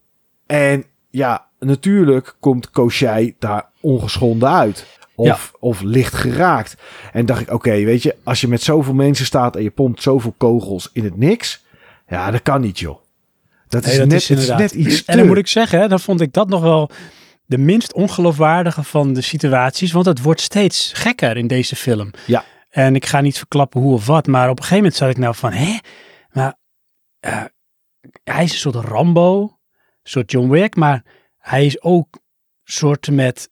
En 0.47 0.85
ja, 1.11 1.47
natuurlijk 1.59 2.37
komt 2.41 2.71
Koshai 2.71 3.35
daar 3.39 3.69
ongeschonden 3.81 4.49
uit. 4.51 4.87
Of, 5.17 5.53
of 5.61 5.81
licht 5.81 6.15
geraakt. 6.15 6.77
En 7.13 7.27
dacht 7.27 7.41
ik, 7.41 7.51
oké, 7.53 7.71
weet 7.85 8.03
je, 8.03 8.17
als 8.25 8.41
je 8.41 8.49
met 8.49 8.63
zoveel 8.63 8.95
mensen 8.95 9.27
staat 9.27 9.57
en 9.57 9.63
je 9.63 9.71
pompt 9.71 10.03
zoveel 10.03 10.35
kogels 10.39 10.91
in 10.93 11.05
het 11.05 11.17
niks. 11.17 11.65
Ja, 12.09 12.31
dat 12.31 12.43
kan 12.43 12.61
niet, 12.61 12.79
joh. 12.79 12.99
Dat 13.69 13.85
is, 13.85 13.97
dat 13.97 14.07
net, 14.09 14.17
is 14.21 14.29
het 14.29 14.39
is 14.39 14.45
inderdaad. 14.45 14.59
net 14.59 14.73
iets 14.87 15.05
En 15.05 15.15
dan 15.15 15.23
te. 15.23 15.29
moet 15.31 15.39
ik 15.39 15.47
zeggen, 15.47 15.79
hè, 15.81 15.89
dan 15.89 16.01
vond 16.01 16.21
ik 16.21 16.33
dat 16.33 16.49
nog 16.49 16.63
wel 16.63 16.91
de 17.47 17.59
minst 17.59 17.93
ongeloofwaardige 17.93 18.83
van 18.83 19.13
de 19.13 19.21
situaties. 19.21 19.93
Want 19.93 20.07
het 20.07 20.23
wordt 20.23 20.41
steeds 20.41 20.93
gekker 20.95 21.37
in 21.37 21.47
deze 21.47 21.77
film. 21.77 22.11
Ja. 22.27 22.45
En 22.71 22.95
ik 22.95 23.07
ga 23.07 23.21
niet 23.21 23.39
verklappen 23.39 23.81
hoe 23.81 23.93
of 23.93 24.07
wat. 24.07 24.27
Maar 24.27 24.45
op 24.51 24.57
een 24.59 24.63
gegeven 24.65 24.77
moment 24.83 24.95
zat 24.97 25.11
ik 25.11 25.17
nou 25.19 25.35
van, 25.35 25.53
hè? 25.53 25.79
Maar 26.33 26.55
eh, 27.21 27.45
hij 28.25 28.45
is 28.45 28.53
een 28.53 28.59
soort 28.59 28.75
Rambo. 28.75 29.41
Een 29.43 29.51
soort 30.11 30.31
John 30.31 30.49
Wick. 30.49 30.77
Maar 30.77 31.05
hij 31.39 31.67
is 31.67 31.83
ook 31.83 32.09
een 32.15 32.21
soort 32.73 33.11
met 33.11 33.51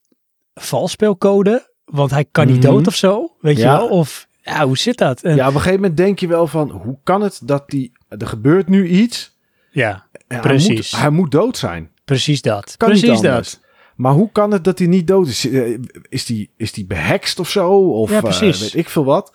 valspeelcode. 0.54 1.70
Want 1.84 2.10
hij 2.10 2.24
kan 2.30 2.46
niet 2.46 2.56
Mhm. 2.62 2.66
dood 2.66 2.86
of 2.86 2.94
zo. 2.96 3.36
Weet 3.40 3.56
je 3.56 3.62
wel? 3.62 3.88
Of 3.88 4.26
ja, 4.42 4.66
hoe 4.66 4.78
zit 4.78 4.98
dat? 4.98 5.22
En, 5.22 5.36
Ja, 5.36 5.48
op 5.48 5.54
een 5.54 5.60
gegeven 5.60 5.80
moment 5.80 5.96
denk 5.96 6.18
je 6.18 6.26
wel 6.26 6.46
van, 6.46 6.70
hoe 6.70 6.98
kan 7.02 7.22
het 7.22 7.40
dat 7.44 7.70
die, 7.70 7.92
er 8.08 8.26
gebeurt 8.26 8.68
nu 8.68 8.88
iets. 8.88 9.36
ja, 9.70 10.06
Precies. 10.40 10.90
Hij 10.90 11.00
moet, 11.00 11.00
hij 11.00 11.10
moet 11.10 11.30
dood 11.30 11.56
zijn. 11.56 11.90
precies 12.04 12.42
dat. 12.42 12.76
Kan 12.76 12.88
precies 12.88 13.20
dat. 13.20 13.60
Maar 13.96 14.12
hoe 14.12 14.32
kan 14.32 14.50
het 14.50 14.64
dat 14.64 14.78
hij 14.78 14.88
niet 14.88 15.06
dood 15.06 15.26
is? 15.26 15.48
Eh, 15.50 15.78
Is 16.08 16.24
die, 16.26 16.50
is 16.56 16.72
die 16.72 16.86
behekst 16.86 17.38
of 17.38 17.48
zo? 17.48 17.70
Of 17.92 18.10
Ja, 18.10 18.16
eh, 18.16 18.22
precies. 18.22 18.60
weet 18.60 18.74
ik 18.74 18.88
veel 18.88 19.04
wat? 19.04 19.34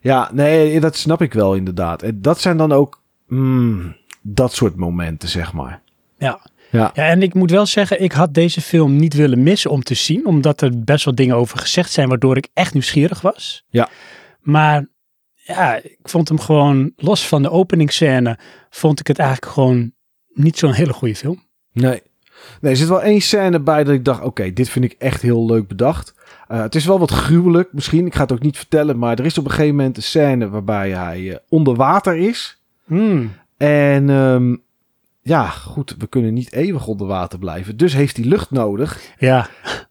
Ja, 0.00 0.30
nee, 0.32 0.80
dat 0.80 0.96
snap 0.96 1.22
ik 1.22 1.32
wel 1.32 1.54
inderdaad. 1.54 2.02
En 2.02 2.22
dat 2.22 2.40
zijn 2.40 2.56
dan 2.56 2.72
ook 2.72 3.02
mm, 3.26 3.96
dat 4.22 4.52
soort 4.52 4.76
momenten, 4.76 5.28
zeg 5.28 5.52
maar. 5.52 5.82
Ja. 6.18 6.40
Ja. 6.70 6.90
Ja, 6.94 7.06
en 7.08 7.22
ik 7.22 7.34
moet 7.34 7.50
wel 7.50 7.66
zeggen, 7.66 8.02
ik 8.02 8.12
had 8.12 8.34
deze 8.34 8.60
film 8.60 8.96
niet 8.96 9.14
willen 9.14 9.42
missen 9.42 9.70
om 9.70 9.82
te 9.82 9.94
zien, 9.94 10.26
omdat 10.26 10.60
er 10.60 10.84
best 10.84 11.04
wel 11.04 11.14
dingen 11.14 11.36
over 11.36 11.58
gezegd 11.58 11.92
zijn, 11.92 12.08
waardoor 12.08 12.36
ik 12.36 12.48
echt 12.54 12.72
nieuwsgierig 12.72 13.20
was. 13.20 13.64
Ja. 13.68 13.88
Maar 14.40 14.86
ja, 15.34 15.76
ik 15.76 15.98
vond 16.02 16.28
hem 16.28 16.40
gewoon, 16.40 16.92
los 16.96 17.26
van 17.26 17.42
de 17.42 17.50
openingsscène, 17.50 18.38
vond 18.70 19.00
ik 19.00 19.06
het 19.06 19.18
eigenlijk 19.18 19.52
gewoon 19.52 19.92
niet 20.34 20.58
zo'n 20.58 20.72
hele 20.72 20.92
goede 20.92 21.14
film. 21.16 21.42
Nee. 21.72 22.02
Nee, 22.60 22.70
er 22.72 22.78
zit 22.78 22.88
wel 22.88 23.02
één 23.02 23.20
scène 23.20 23.60
bij 23.60 23.84
dat 23.84 23.94
ik 23.94 24.04
dacht, 24.04 24.22
oké, 24.22 24.52
dit 24.52 24.68
vind 24.68 24.84
ik 24.84 24.94
echt 24.98 25.22
heel 25.22 25.46
leuk 25.46 25.68
bedacht. 25.68 26.14
Uh, 26.50 26.60
het 26.60 26.74
is 26.74 26.84
wel 26.84 26.98
wat 26.98 27.10
gruwelijk 27.10 27.68
misschien, 27.72 28.06
ik 28.06 28.14
ga 28.14 28.22
het 28.22 28.32
ook 28.32 28.42
niet 28.42 28.56
vertellen, 28.56 28.98
maar 28.98 29.18
er 29.18 29.24
is 29.24 29.38
op 29.38 29.44
een 29.44 29.50
gegeven 29.50 29.76
moment 29.76 29.96
een 29.96 30.02
scène 30.02 30.48
waarbij 30.48 30.90
hij 30.90 31.20
uh, 31.20 31.36
onder 31.48 31.74
water 31.74 32.16
is. 32.16 32.60
Hmm. 32.84 33.32
En 33.56 34.08
um, 34.08 34.62
ja, 35.22 35.48
goed, 35.48 35.94
we 35.98 36.06
kunnen 36.06 36.34
niet 36.34 36.52
eeuwig 36.52 36.86
onder 36.86 37.06
water 37.06 37.38
blijven, 37.38 37.76
dus 37.76 37.94
heeft 37.94 38.16
hij 38.16 38.26
lucht 38.26 38.50
nodig. 38.50 39.00
Ja. 39.18 39.48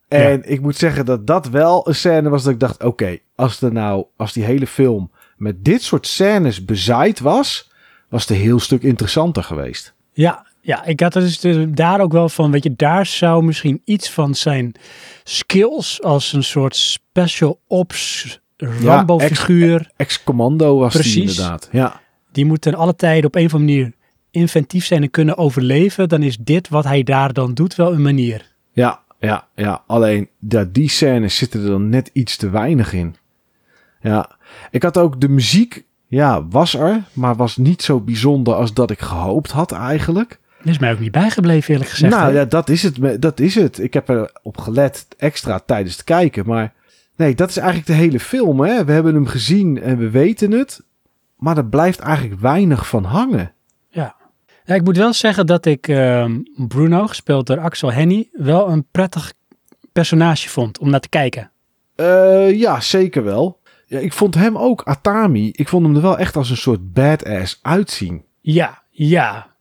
En 0.08 0.32
Ja. 0.38 0.44
ik 0.44 0.62
moet 0.62 0.76
zeggen 0.76 1.06
dat 1.06 1.28
dat 1.28 1.50
wel 1.50 1.88
een 1.88 1.96
scène 1.96 2.30
was 2.30 2.44
dat 2.44 2.54
ik 2.54 2.60
dacht, 2.60 2.84
oké, 2.84 3.18
als 3.36 3.62
er 3.62 3.72
nou, 3.72 4.06
als 4.16 4.34
die 4.34 4.44
hele 4.44 4.68
film 4.68 5.12
met 5.38 5.64
dit 5.66 5.82
soort 5.82 6.08
scènes 6.08 6.66
bezaaid 6.66 7.20
was, 7.20 7.72
was 8.10 8.22
het 8.22 8.30
een 8.30 8.44
heel 8.44 8.60
stuk 8.60 8.84
interessanter 8.84 9.44
geweest. 9.44 9.94
Ja, 10.14 10.46
ja, 10.68 10.86
ik 10.86 11.00
had 11.00 11.14
dus 11.14 11.46
daar 11.70 12.02
ook 12.02 12.12
wel 12.12 12.30
van, 12.30 12.52
weet 12.52 12.64
je, 12.64 12.74
daar 12.76 13.06
zou 13.06 13.44
misschien 13.44 13.82
iets 13.86 14.10
van 14.10 14.36
zijn 14.36 14.72
skills 15.24 16.02
als 16.04 16.34
een 16.34 16.44
soort 16.44 16.76
special 16.76 17.60
ops 17.68 18.40
Rambo-figuur, 18.58 19.92
Ex-commando 19.96 20.78
was 20.78 20.94
die 20.94 21.02
Precies. 21.02 21.38
inderdaad. 21.38 21.70
Ja. 21.72 22.02
die 22.32 22.46
moet 22.46 22.62
ten 22.62 22.76
alle 22.76 22.96
tijde 22.96 23.28
op 23.28 23.36
een 23.36 23.46
of 23.46 23.54
andere 23.54 23.72
manier 23.74 23.94
inventief 24.32 24.86
zijn 24.86 25.02
en 25.02 25.10
kunnen 25.10 25.38
overleven, 25.38 26.10
dan 26.10 26.24
is 26.24 26.38
dit 26.38 26.70
wat 26.70 26.84
hij 26.84 27.04
daar 27.04 27.34
dan 27.34 27.54
doet 27.54 27.76
wel 27.76 27.94
een 27.94 28.02
manier. 28.02 28.52
Ja, 28.72 29.00
ja, 29.20 29.48
ja. 29.56 29.84
Alleen 29.88 30.30
ja, 30.50 30.66
die 30.72 30.90
scènes 30.90 31.36
zitten 31.36 31.62
er 31.64 31.70
dan 31.70 31.90
net 31.90 32.10
iets 32.14 32.38
te 32.38 32.50
weinig 32.50 32.94
in. 32.94 33.16
Ja, 34.02 34.38
ik 34.72 34.84
had 34.84 34.98
ook 34.98 35.22
de 35.22 35.30
muziek, 35.30 35.86
ja, 36.08 36.48
was 36.48 36.74
er, 36.74 37.04
maar 37.14 37.36
was 37.36 37.58
niet 37.58 37.82
zo 37.82 38.00
bijzonder 38.00 38.54
als 38.54 38.74
dat 38.74 38.92
ik 38.92 39.00
gehoopt 39.00 39.52
had 39.52 39.72
eigenlijk. 39.72 40.40
Dat 40.58 40.68
is 40.68 40.80
mij 40.80 40.92
ook 40.92 41.00
niet 41.00 41.12
bijgebleven 41.12 41.74
eerlijk 41.74 41.90
gezegd. 41.90 42.14
nou, 42.14 42.32
hè? 42.32 42.40
ja, 42.40 42.46
dat 42.46 42.70
is 42.70 42.84
het. 42.84 43.22
Dat 43.22 43.40
is 43.40 43.56
het. 43.56 43.80
Ik 43.80 43.94
heb 43.94 44.10
erop 44.10 44.58
gelet 44.58 45.08
extra 45.18 45.60
tijdens 45.60 45.96
het 45.96 46.04
kijken, 46.04 46.46
maar 46.46 46.74
nee, 47.16 47.36
dat 47.36 47.50
is 47.50 47.58
eigenlijk 47.58 47.88
de 47.88 47.94
hele 47.94 48.20
film. 48.20 48.60
Hè? 48.60 48.86
We 48.86 48.92
hebben 48.92 49.14
hem 49.14 49.28
gezien 49.28 49.82
en 49.82 49.98
we 49.98 50.10
weten 50.10 50.52
het, 50.52 50.84
maar 51.36 51.58
er 51.58 51.66
blijft 51.66 52.00
eigenlijk 52.00 52.42
weinig 52.42 52.88
van 52.88 53.04
hangen. 53.04 53.52
Ja, 54.68 54.76
ik 54.76 54.84
moet 54.84 54.98
wel 54.98 55.14
zeggen 55.14 55.46
dat 55.46 55.66
ik 55.66 55.88
ehm, 55.88 56.40
Bruno, 56.56 57.08
gespeeld 57.08 57.48
door 57.48 57.60
Axel 57.60 57.94
Henny, 57.94 58.30
wel 58.32 58.70
een 58.70 58.86
prettig 58.92 59.34
personage 59.92 60.50
vond 60.50 60.80
om 60.80 60.90
naar 60.90 61.00
te 61.00 61.10
kijken. 61.10 61.52
Eh, 61.96 62.60
ja, 62.60 62.80
zeker 62.80 63.24
wel. 63.24 63.62
Ja, 63.86 64.00
ik 64.00 64.14
vond 64.14 64.36
hem 64.36 64.58
ook, 64.58 64.82
Atami, 64.82 65.52
ik 65.52 65.68
vond 65.68 65.86
hem 65.86 65.96
er 65.96 66.02
wel 66.02 66.18
echt 66.18 66.36
als 66.36 66.50
een 66.50 66.58
soort 66.58 66.94
badass 66.94 67.60
uitzien. 67.62 68.24
Ja, 68.42 68.84
ja, 68.90 69.56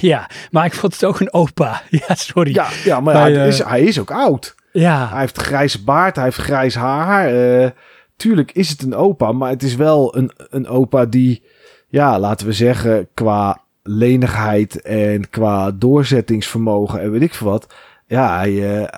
ja, 0.00 0.30
maar 0.50 0.64
ik 0.64 0.74
vond 0.74 0.92
het 0.92 1.04
ook 1.04 1.20
een 1.20 1.32
opa. 1.32 1.82
Ja, 2.06 2.14
sorry. 2.14 2.54
Ja, 2.54 2.68
ja 2.84 3.00
maar 3.00 3.14
Bij, 3.14 3.22
hij, 3.32 3.40
eh, 3.42 3.46
is, 3.46 3.62
hij 3.64 3.82
is 3.82 4.00
ook 4.00 4.10
oud. 4.10 4.54
ja. 4.72 5.08
Hij 5.10 5.20
heeft 5.20 5.38
grijze 5.38 5.84
baard, 5.84 6.14
hij 6.16 6.24
heeft 6.24 6.36
grijs 6.36 6.74
haar. 6.74 7.26
eh, 7.62 7.70
tuurlijk 8.16 8.52
is 8.52 8.68
het 8.68 8.82
een 8.82 8.94
opa, 8.94 9.32
maar 9.32 9.50
het 9.50 9.62
is 9.62 9.74
wel 9.74 10.16
een, 10.16 10.30
een 10.50 10.66
opa 10.68 11.04
die, 11.06 11.42
ja, 11.88 12.18
laten 12.18 12.46
we 12.46 12.52
zeggen, 12.52 13.08
qua 13.14 13.60
lenigheid 13.82 14.82
en 14.82 15.30
qua 15.30 15.70
doorzettingsvermogen 15.70 17.00
en 17.00 17.10
weet 17.10 17.22
ik 17.22 17.34
veel 17.34 17.50
wat. 17.50 17.74
Ja, 18.06 18.36
hij, 18.38 18.88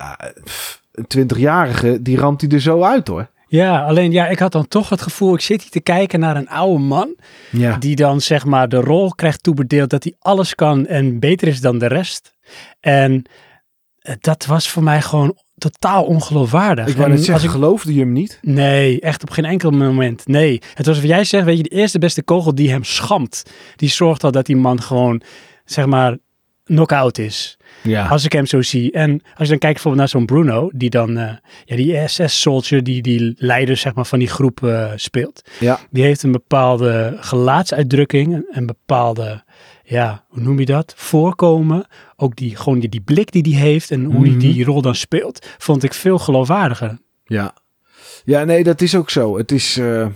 pff, 0.43 0.81
een 0.91 1.07
twintigjarige, 1.07 2.01
die 2.01 2.17
ramt 2.17 2.41
hij 2.41 2.49
er 2.49 2.61
zo 2.61 2.81
uit 2.83 3.07
hoor. 3.07 3.27
Ja, 3.55 3.85
alleen 3.85 4.11
ja, 4.11 4.27
ik 4.27 4.39
had 4.39 4.51
dan 4.51 4.67
toch 4.67 4.89
het 4.89 5.01
gevoel, 5.01 5.33
ik 5.33 5.41
zit 5.41 5.61
hier 5.61 5.71
te 5.71 5.79
kijken 5.81 6.19
naar 6.19 6.35
een 6.35 6.49
oude 6.49 6.83
man, 6.83 7.15
Ja. 7.51 7.77
die 7.77 7.95
dan 7.95 8.21
zeg 8.21 8.45
maar 8.45 8.69
de 8.69 8.77
rol 8.79 9.09
krijgt 9.09 9.43
toebedeeld 9.43 9.89
dat 9.89 10.03
hij 10.03 10.13
alles 10.19 10.55
kan 10.55 10.85
en 10.87 11.19
beter 11.19 11.47
is 11.47 11.61
dan 11.61 11.77
de 11.77 11.87
rest. 11.87 12.33
En 12.79 13.23
eh, 13.99 14.15
dat 14.19 14.45
was 14.45 14.69
voor 14.69 14.83
mij 14.83 15.01
gewoon 15.01 15.37
totaal 15.57 16.03
ongeloofwaardig. 16.03 16.87
Ik 16.87 16.95
wou 16.95 17.07
net 17.09 17.17
als 17.17 17.25
zeggen, 17.25 17.45
ik- 17.45 17.51
geloofde 17.51 17.93
je 17.93 17.99
hem 17.99 18.11
niet? 18.11 18.39
Nee, 18.41 18.99
echt 19.01 19.21
op 19.23 19.29
geen 19.29 19.45
enkel 19.45 19.71
moment. 19.71 20.27
Nee, 20.27 20.61
het 20.73 20.85
was 20.85 20.99
wat 20.99 21.07
jij 21.07 21.23
zegt, 21.23 21.45
weet 21.45 21.57
je, 21.57 21.63
de 21.63 21.69
eerste 21.69 21.99
beste 21.99 22.23
kogel 22.23 22.55
die 22.55 22.69
hem 22.69 22.83
schamt, 22.83 23.43
die 23.75 23.89
zorgt 23.89 24.23
al 24.23 24.31
dat 24.31 24.45
die 24.45 24.55
man 24.57 24.81
gewoon, 24.81 25.21
zeg 25.65 25.85
maar, 25.85 26.17
knock-out 26.63 27.17
is. 27.17 27.57
Ja. 27.83 28.07
Als 28.07 28.25
ik 28.25 28.31
hem 28.33 28.45
zo 28.45 28.61
zie. 28.61 28.91
En 28.91 29.11
als 29.11 29.21
je 29.43 29.47
dan 29.47 29.57
kijkt 29.57 29.59
bijvoorbeeld 29.59 29.95
naar 29.95 30.07
zo'n 30.07 30.25
Bruno, 30.25 30.69
die 30.73 30.89
dan, 30.89 31.17
eh, 31.17 31.33
ja, 31.65 31.75
die 31.75 32.07
SS-soldier, 32.07 32.83
die 32.83 33.01
die 33.01 33.33
leider 33.37 33.77
zeg 33.77 33.93
maar 33.93 34.05
van 34.05 34.19
die 34.19 34.27
groep 34.27 34.63
eh, 34.63 34.91
speelt. 34.95 35.41
Ja. 35.59 35.79
Die 35.91 36.03
heeft 36.03 36.23
een 36.23 36.31
bepaalde 36.31 37.17
gelaatsuitdrukking, 37.19 38.45
een 38.51 38.65
bepaalde, 38.65 39.43
ja, 39.83 40.25
hoe 40.27 40.41
noem 40.43 40.59
je 40.59 40.65
dat? 40.65 40.93
Voorkomen. 40.97 41.85
Ook 42.15 42.35
die, 42.35 42.55
gewoon 42.55 42.79
die, 42.79 42.89
die 42.89 43.01
blik 43.01 43.31
die 43.31 43.43
die 43.43 43.55
heeft 43.55 43.91
en 43.91 44.03
hoe 44.03 44.21
hij 44.21 44.29
Mhm. 44.29 44.39
die 44.39 44.65
rol 44.65 44.81
dan 44.81 44.95
speelt, 44.95 45.47
vond 45.57 45.83
ik 45.83 45.93
veel 45.93 46.19
geloofwaardiger. 46.19 46.97
Ja. 47.25 47.53
Ja, 48.25 48.43
nee, 48.43 48.63
dat 48.63 48.81
is 48.81 48.95
ook 48.95 49.09
zo. 49.09 49.37
Het 49.37 49.51
is, 49.51 49.77
eh, 49.77 50.07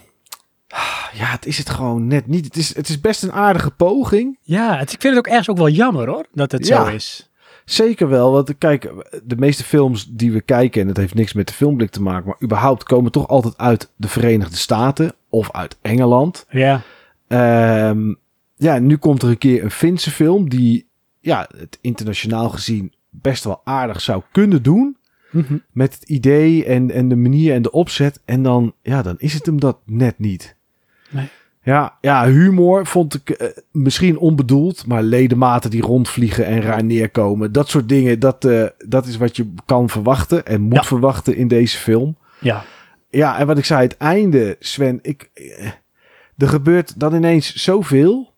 ja, 1.14 1.26
het 1.26 1.46
is 1.46 1.58
het 1.58 1.70
gewoon 1.70 2.08
net 2.08 2.28
niet. 2.28 2.46
Het 2.46 2.56
is, 2.56 2.76
het 2.76 2.90
is 2.90 3.02
best 3.02 3.24
een 3.24 3.32
aardige 3.32 3.72
poging. 3.72 4.38
Ja, 4.42 4.78
het, 4.78 4.94
ik 4.94 5.02
vind 5.02 5.16
het 5.16 5.26
ook 5.26 5.32
ergens 5.32 5.50
ook 5.50 5.58
wel 5.58 5.70
jammer 5.70 6.08
hoor, 6.08 6.26
dat 6.34 6.52
het 6.52 6.68
Ja. 6.68 6.86
zo 6.86 6.92
is. 6.92 7.30
Zeker 7.66 8.10
wel, 8.10 8.32
want 8.32 8.58
kijk, 8.58 8.92
de 9.24 9.36
meeste 9.36 9.64
films 9.64 10.08
die 10.10 10.32
we 10.32 10.42
kijken, 10.42 10.82
en 10.82 10.88
het 10.88 10.98
heeft 10.98 11.14
niks 11.14 11.34
met 11.34 11.48
de 11.48 11.54
filmblik 11.54 11.90
te 11.90 12.02
maken, 12.02 12.28
maar 12.28 12.44
überhaupt 12.44 12.84
komen 12.84 13.12
toch 13.12 13.28
altijd 13.28 13.58
uit 13.58 13.92
de 13.96 14.08
Verenigde 14.08 14.56
Staten 14.58 15.14
of 15.30 15.52
uit 15.52 15.78
Engeland. 15.82 16.46
Ja, 16.50 16.82
Ehm, 17.28 18.14
ja, 18.56 18.80
nu 18.80 18.98
komt 18.98 19.22
er 19.22 19.30
een 19.30 19.38
keer 19.38 19.64
een 19.64 19.72
Finse 19.72 20.12
film 20.12 20.50
die, 20.50 20.88
ja, 21.20 21.50
het 21.58 21.78
internationaal 21.82 22.50
gezien 22.50 22.94
best 23.10 23.44
wel 23.44 23.62
aardig 23.64 24.02
zou 24.02 24.22
kunnen 24.32 24.64
doen. 24.64 24.98
Mhm. 25.32 25.58
Met 25.72 25.94
het 25.94 26.10
idee 26.10 26.66
en, 26.66 26.92
en 26.92 27.08
de 27.10 27.16
manier 27.16 27.54
en 27.54 27.62
de 27.62 27.72
opzet. 27.72 28.22
En 28.26 28.44
dan, 28.44 28.74
ja, 28.82 29.02
dan 29.02 29.16
is 29.18 29.34
het 29.34 29.46
hem 29.46 29.60
dat 29.60 29.78
net 29.86 30.20
niet. 30.20 30.56
Nee. 31.10 31.30
Ja, 31.64 31.98
ja, 32.02 32.26
humor 32.26 32.86
vond 32.86 33.14
ik 33.14 33.30
eh, 33.30 33.48
misschien 33.72 34.18
onbedoeld, 34.18 34.86
maar 34.86 35.04
ledematen 35.04 35.70
die 35.70 35.82
rondvliegen 35.82 36.46
en 36.46 36.62
raar 36.62 36.84
neerkomen. 36.84 37.52
Dat 37.52 37.70
soort 37.70 37.90
dingen, 37.90 38.20
dat, 38.20 38.46
eh, 38.46 38.64
dat 38.86 39.06
is 39.06 39.18
wat 39.18 39.36
je 39.36 39.54
kan 39.66 39.90
verwachten 39.90 40.46
en 40.46 40.62
moet 40.62 40.74
Ja. 40.76 40.84
verwachten 40.84 41.36
in 41.36 41.48
deze 41.48 41.78
film. 41.78 42.18
ja. 42.40 42.64
Ja, 43.10 43.38
en 43.40 43.48
wat 43.48 43.58
ik 43.58 43.66
zei, 43.66 43.82
het 43.82 43.98
einde, 43.98 44.56
Sven, 44.60 45.00
ik, 45.02 45.30
eh, 45.34 45.68
er 46.38 46.48
gebeurt 46.48 47.00
dan 47.00 47.16
ineens 47.16 47.54
zoveel 47.56 48.34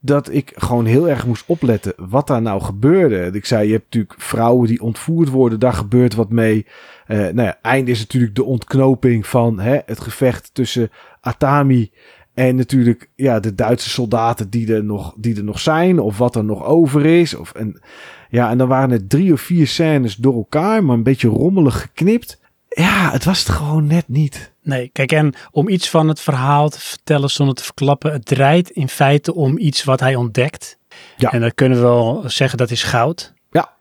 dat 0.00 0.32
ik 0.32 0.52
gewoon 0.56 0.84
heel 0.84 1.08
erg 1.08 1.26
moest 1.26 1.44
opletten 1.46 1.92
wat 1.96 2.26
daar 2.26 2.42
nou 2.42 2.62
gebeurde. 2.62 3.30
Ik 3.36 3.44
zei, 3.46 3.66
je 3.66 3.72
hebt 3.72 3.84
natuurlijk 3.84 4.14
vrouwen 4.20 4.68
die 4.68 4.82
ontvoerd 4.82 5.28
worden, 5.28 5.60
daar 5.60 5.72
gebeurt 5.72 6.14
wat 6.14 6.30
mee. 6.30 6.66
Eh 7.12 7.18
nou 7.18 7.42
ja, 7.42 7.58
einde 7.62 7.90
is 7.90 7.98
natuurlijk 7.98 8.34
de 8.34 8.44
ontknoping 8.44 9.26
van 9.26 9.60
hè, 9.60 9.78
het 9.86 10.00
gevecht 10.00 10.50
tussen 10.52 10.90
Atami 11.20 11.92
en 12.34 12.56
natuurlijk 12.56 13.10
ja, 13.14 13.40
de 13.40 13.54
Duitse 13.54 13.90
soldaten 13.90 14.50
die 14.50 14.74
er, 14.74 14.84
nog, 14.84 15.14
die 15.16 15.36
er 15.36 15.44
nog 15.44 15.60
zijn, 15.60 15.98
of 15.98 16.18
wat 16.18 16.36
er 16.36 16.44
nog 16.44 16.64
over 16.64 17.06
is. 17.06 17.34
Of, 17.34 17.52
en, 17.52 17.82
ja, 18.28 18.50
en 18.50 18.58
dan 18.58 18.68
waren 18.68 18.90
het 18.90 19.10
drie 19.10 19.32
of 19.32 19.40
vier 19.40 19.66
scènes 19.66 20.16
door 20.16 20.34
elkaar, 20.34 20.84
maar 20.84 20.96
een 20.96 21.02
beetje 21.02 21.28
rommelig 21.28 21.80
geknipt. 21.80 22.40
Ja, 22.68 23.10
het 23.10 23.24
was 23.24 23.38
het 23.38 23.48
gewoon 23.48 23.86
net 23.86 24.08
niet. 24.08 24.52
Nee, 24.62 24.88
kijk, 24.88 25.12
en 25.12 25.34
om 25.50 25.68
iets 25.68 25.90
van 25.90 26.08
het 26.08 26.20
verhaal 26.20 26.68
te 26.68 26.80
vertellen 26.80 27.30
zonder 27.30 27.54
te 27.54 27.64
verklappen, 27.64 28.12
het 28.12 28.26
draait 28.26 28.70
in 28.70 28.88
feite 28.88 29.34
om 29.34 29.58
iets 29.58 29.84
wat 29.84 30.00
hij 30.00 30.14
ontdekt. 30.14 30.78
Ja. 31.16 31.32
En 31.32 31.40
dat 31.40 31.54
kunnen 31.54 31.78
we 31.78 31.84
wel 31.84 32.22
zeggen, 32.26 32.58
dat 32.58 32.70
is 32.70 32.82
goud. 32.82 33.34
Ja. 33.50 33.72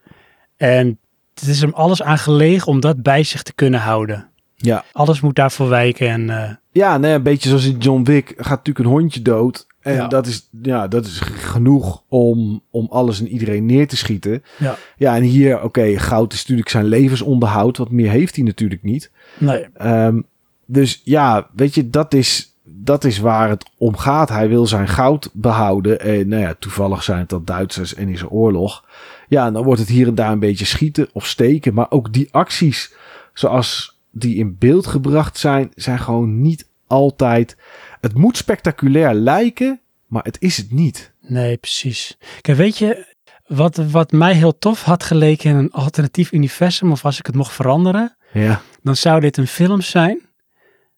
En 0.58 1.00
het 1.41 1.50
is 1.50 1.62
hem 1.62 1.74
alles 1.74 2.01
aan 2.03 2.17
gelegen 2.17 2.67
om 2.67 2.79
dat 2.79 3.01
bij 3.03 3.24
zich 3.24 3.43
te 3.43 3.53
kunnen 3.53 3.79
houden. 3.79 4.29
Ja, 4.55 4.83
Alles 4.91 5.21
moet 5.21 5.36
daarvoor 5.36 5.69
wijken 5.69 6.10
en 6.10 6.29
eh, 6.29 6.50
ja 6.71 6.98
nee, 6.98 7.13
een 7.13 7.24
beetje 7.24 7.50
zoals 7.50 7.65
in 7.65 7.77
John 7.77 8.03
Wick 8.03 8.27
gaat 8.38 8.57
natuurlijk 8.65 8.79
een 8.86 8.91
hondje 8.91 9.21
dood. 9.21 9.67
En 9.81 9.93
Ja. 9.95 10.07
dat, 10.07 10.27
is, 10.27 10.50
ja, 10.62 10.88
dat 10.88 11.05
is 11.05 11.19
genoeg 11.19 12.03
om, 12.07 12.62
om 12.69 12.88
alles 12.89 13.19
en 13.19 13.27
iedereen 13.27 13.65
neer 13.65 13.88
te 13.88 13.98
schieten. 13.98 14.43
Ja. 14.57 14.75
ja 14.98 15.15
en 15.15 15.21
hier, 15.21 15.63
oké, 15.63 15.98
goud 16.00 16.33
is 16.33 16.39
natuurlijk 16.39 16.69
zijn 16.69 16.86
levensonderhoud. 16.86 17.77
Wat 17.77 17.91
meer 17.91 18.10
heeft 18.10 18.36
hij 18.36 18.43
natuurlijk 18.45 18.83
niet. 18.83 19.12
nee. 19.38 19.67
Ehm, 19.74 20.21
dus 20.65 21.01
ja, 21.03 21.48
weet 21.55 21.75
je, 21.75 21.89
dat 21.89 22.13
is, 22.13 22.55
dat 22.63 23.03
is 23.03 23.19
waar 23.19 23.50
het 23.50 23.69
om 23.77 23.98
gaat. 23.98 24.29
Hij 24.29 24.50
wil 24.50 24.67
zijn 24.67 24.88
goud 24.88 25.29
behouden. 25.33 26.00
En 26.00 26.27
nou 26.27 26.41
ja, 26.41 26.55
toevallig 26.60 27.03
zijn 27.03 27.19
het 27.19 27.29
dan 27.29 27.45
Duitsers 27.45 27.93
en 27.95 28.07
is 28.07 28.21
er 28.21 28.29
oorlog. 28.29 28.83
Ja, 29.32 29.52
dan 29.52 29.64
wordt 29.64 29.80
het 29.80 29.90
hier 29.90 30.08
en 30.08 30.16
daar 30.16 30.32
een 30.32 30.40
beetje 30.40 30.66
schieten 30.66 31.10
of 31.14 31.28
steken. 31.28 31.74
Maar 31.74 31.92
ook 31.92 32.14
die 32.14 32.28
acties, 32.32 32.94
zoals 33.34 34.00
die 34.12 34.36
in 34.36 34.58
beeld 34.58 34.88
gebracht 34.88 35.38
zijn, 35.38 35.72
zijn 35.76 36.00
gewoon 36.00 36.42
niet 36.42 36.68
altijd. 36.88 37.58
Het 38.02 38.14
moet 38.14 38.38
spectaculair 38.38 39.14
lijken, 39.14 39.80
maar 40.08 40.24
het 40.24 40.38
is 40.40 40.58
het 40.58 40.72
niet. 40.72 41.14
Nee, 41.22 41.58
precies. 41.58 42.18
Kijk, 42.42 42.58
weet 42.58 42.78
je, 42.78 43.16
wat, 43.48 43.76
wat 43.76 44.12
mij 44.12 44.34
heel 44.34 44.58
tof 44.58 44.84
had 44.84 45.04
geleken 45.04 45.50
in 45.50 45.56
een 45.56 45.72
alternatief 45.72 46.32
universum, 46.32 46.92
of 46.92 47.06
als 47.06 47.20
ik 47.20 47.26
het 47.26 47.36
mocht 47.36 47.54
veranderen, 47.54 48.16
Ja, 48.34 48.62
dan 48.82 48.96
zou 48.96 49.20
dit 49.20 49.38
een 49.38 49.48
film 49.48 49.82
zijn. 49.82 50.20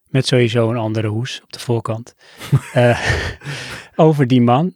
Met 0.08 0.28
sowieso 0.28 0.70
een 0.70 0.78
andere 0.78 1.08
hoes 1.08 1.42
op 1.44 1.54
de 1.54 1.60
voorkant. 1.60 2.16
eh, 2.74 3.00
over 3.96 4.28
die 4.28 4.42
man. 4.42 4.76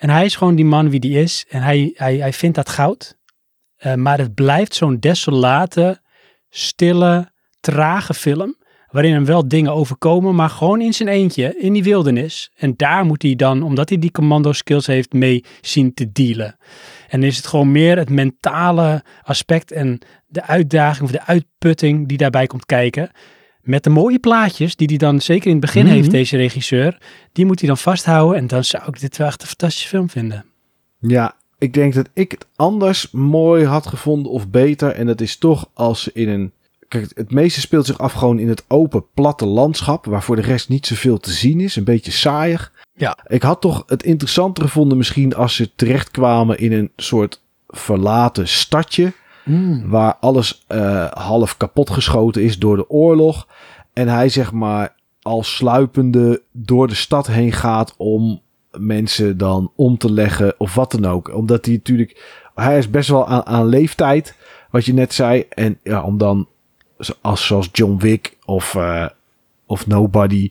En 0.00 0.10
hij 0.10 0.24
is 0.24 0.36
gewoon 0.36 0.54
die 0.54 0.64
man 0.64 0.90
wie 0.90 1.00
die 1.00 1.18
is. 1.18 1.44
En 1.48 1.62
hij, 1.62 1.92
hij, 1.94 2.16
hij 2.16 2.32
vindt 2.32 2.56
dat 2.56 2.68
goud. 2.68 3.18
Eh, 3.76 3.94
maar 3.94 4.18
het 4.18 4.34
blijft 4.34 4.74
zo'n 4.74 4.98
desolate, 4.98 6.00
stille, 6.48 7.32
trage 7.60 8.14
film. 8.14 8.58
Waarin 8.90 9.12
hem 9.12 9.24
wel 9.24 9.48
dingen 9.48 9.72
overkomen, 9.72 10.34
maar 10.34 10.50
gewoon 10.50 10.80
in 10.80 10.92
zijn 10.92 11.08
eentje, 11.08 11.58
in 11.58 11.72
die 11.72 11.82
wildernis. 11.82 12.50
En 12.56 12.74
daar 12.76 13.04
moet 13.04 13.22
hij 13.22 13.34
dan, 13.34 13.62
omdat 13.62 13.88
hij 13.88 13.98
die 13.98 14.10
commando 14.10 14.52
skills 14.52 14.86
heeft, 14.86 15.12
mee 15.12 15.44
zien 15.60 15.94
te 15.94 16.12
dealen. 16.12 16.56
En 17.08 17.22
is 17.22 17.36
het 17.36 17.46
gewoon 17.46 17.72
meer 17.72 17.96
het 17.98 18.10
mentale 18.10 19.04
aspect 19.22 19.72
en 19.72 19.98
de 20.26 20.42
uitdaging 20.42 21.04
of 21.04 21.10
de 21.10 21.26
uitputting 21.26 22.08
die 22.08 22.18
daarbij 22.18 22.46
komt 22.46 22.66
kijken. 22.66 23.10
Met 23.62 23.84
de 23.84 23.90
mooie 23.90 24.18
plaatjes 24.18 24.76
die 24.76 24.86
hij 24.86 24.96
dan 24.96 25.20
zeker 25.20 25.46
in 25.46 25.52
het 25.52 25.60
begin 25.60 25.84
Mhm. 25.84 25.94
heeft, 25.94 26.10
deze 26.10 26.36
regisseur. 26.36 26.98
Die 27.32 27.46
moet 27.46 27.58
hij 27.58 27.68
dan 27.68 27.78
vasthouden 27.78 28.36
en 28.38 28.46
dan 28.46 28.64
zou 28.64 28.82
ik 28.86 29.00
dit 29.00 29.16
wel 29.16 29.26
echt 29.26 29.40
een 29.42 29.48
fantastische 29.48 29.88
film 29.88 30.10
vinden. 30.10 30.44
Ja, 30.98 31.34
ik 31.58 31.74
denk 31.74 31.94
dat 31.94 32.08
ik 32.12 32.30
het 32.30 32.46
anders 32.56 33.10
mooi 33.10 33.64
had 33.64 33.86
gevonden 33.86 34.32
of 34.32 34.48
beter. 34.48 34.90
En 34.90 35.06
dat 35.06 35.20
is 35.20 35.36
toch 35.36 35.68
als 35.74 36.02
ze 36.02 36.10
in 36.14 36.28
een. 36.28 36.52
Kijk, 36.88 37.04
het- 37.04 37.16
het 37.18 37.30
meeste 37.30 37.60
speelt 37.60 37.86
zich 37.86 37.98
af 37.98 38.12
gewoon 38.12 38.38
in 38.38 38.48
het 38.48 38.64
open, 38.68 39.04
platte 39.14 39.46
landschap. 39.46 40.04
Waar 40.04 40.22
voor 40.22 40.36
de 40.36 40.42
rest 40.42 40.68
niet 40.68 40.86
zoveel 40.86 41.18
te 41.18 41.30
zien 41.32 41.60
is. 41.60 41.76
Een 41.76 41.84
beetje 41.84 42.10
saaiig. 42.10 42.72
Ja. 42.94 43.18
Ik 43.26 43.42
had 43.42 43.60
toch 43.60 43.82
het 43.86 44.02
interessanter 44.02 44.64
gevonden 44.64 44.96
misschien 44.98 45.34
als 45.34 45.54
ze 45.54 45.70
terechtkwamen 45.74 46.58
in 46.58 46.72
een 46.72 46.90
soort 46.96 47.40
verlaten 47.68 48.48
stadje. 48.48 49.12
Waar 49.86 50.16
alles 50.20 50.64
eh, 50.66 51.06
half 51.12 51.56
kapot 51.56 51.90
geschoten 51.90 52.42
is 52.42 52.58
door 52.58 52.76
de 52.76 52.90
oorlog. 52.90 53.46
En 53.92 54.08
hij 54.08 54.28
zeg 54.28 54.52
maar 54.52 54.94
als 55.22 55.56
sluipende 55.56 56.42
door 56.52 56.88
de 56.88 56.94
stad 56.94 57.26
heen 57.26 57.52
gaat 57.52 57.94
om 57.96 58.40
mensen 58.78 59.38
dan 59.38 59.72
om 59.76 59.98
te 59.98 60.12
leggen 60.12 60.54
of 60.58 60.74
wat 60.74 60.90
dan 60.90 61.06
ook. 61.06 61.34
Omdat 61.34 61.64
hij 61.64 61.74
natuurlijk... 61.74 62.38
Hij 62.54 62.78
is 62.78 62.90
best 62.90 63.08
wel 63.08 63.26
aan, 63.26 63.46
aan 63.46 63.66
leeftijd, 63.66 64.36
wat 64.70 64.84
je 64.84 64.92
net 64.92 65.14
zei. 65.14 65.44
En 65.48 65.78
ja, 65.82 66.02
om 66.02 66.18
dan 66.18 66.48
als, 67.20 67.46
zoals 67.46 67.68
John 67.72 67.96
Wick 67.96 68.36
of, 68.44 68.74
eh, 68.74 69.06
of 69.66 69.86
Nobody... 69.86 70.50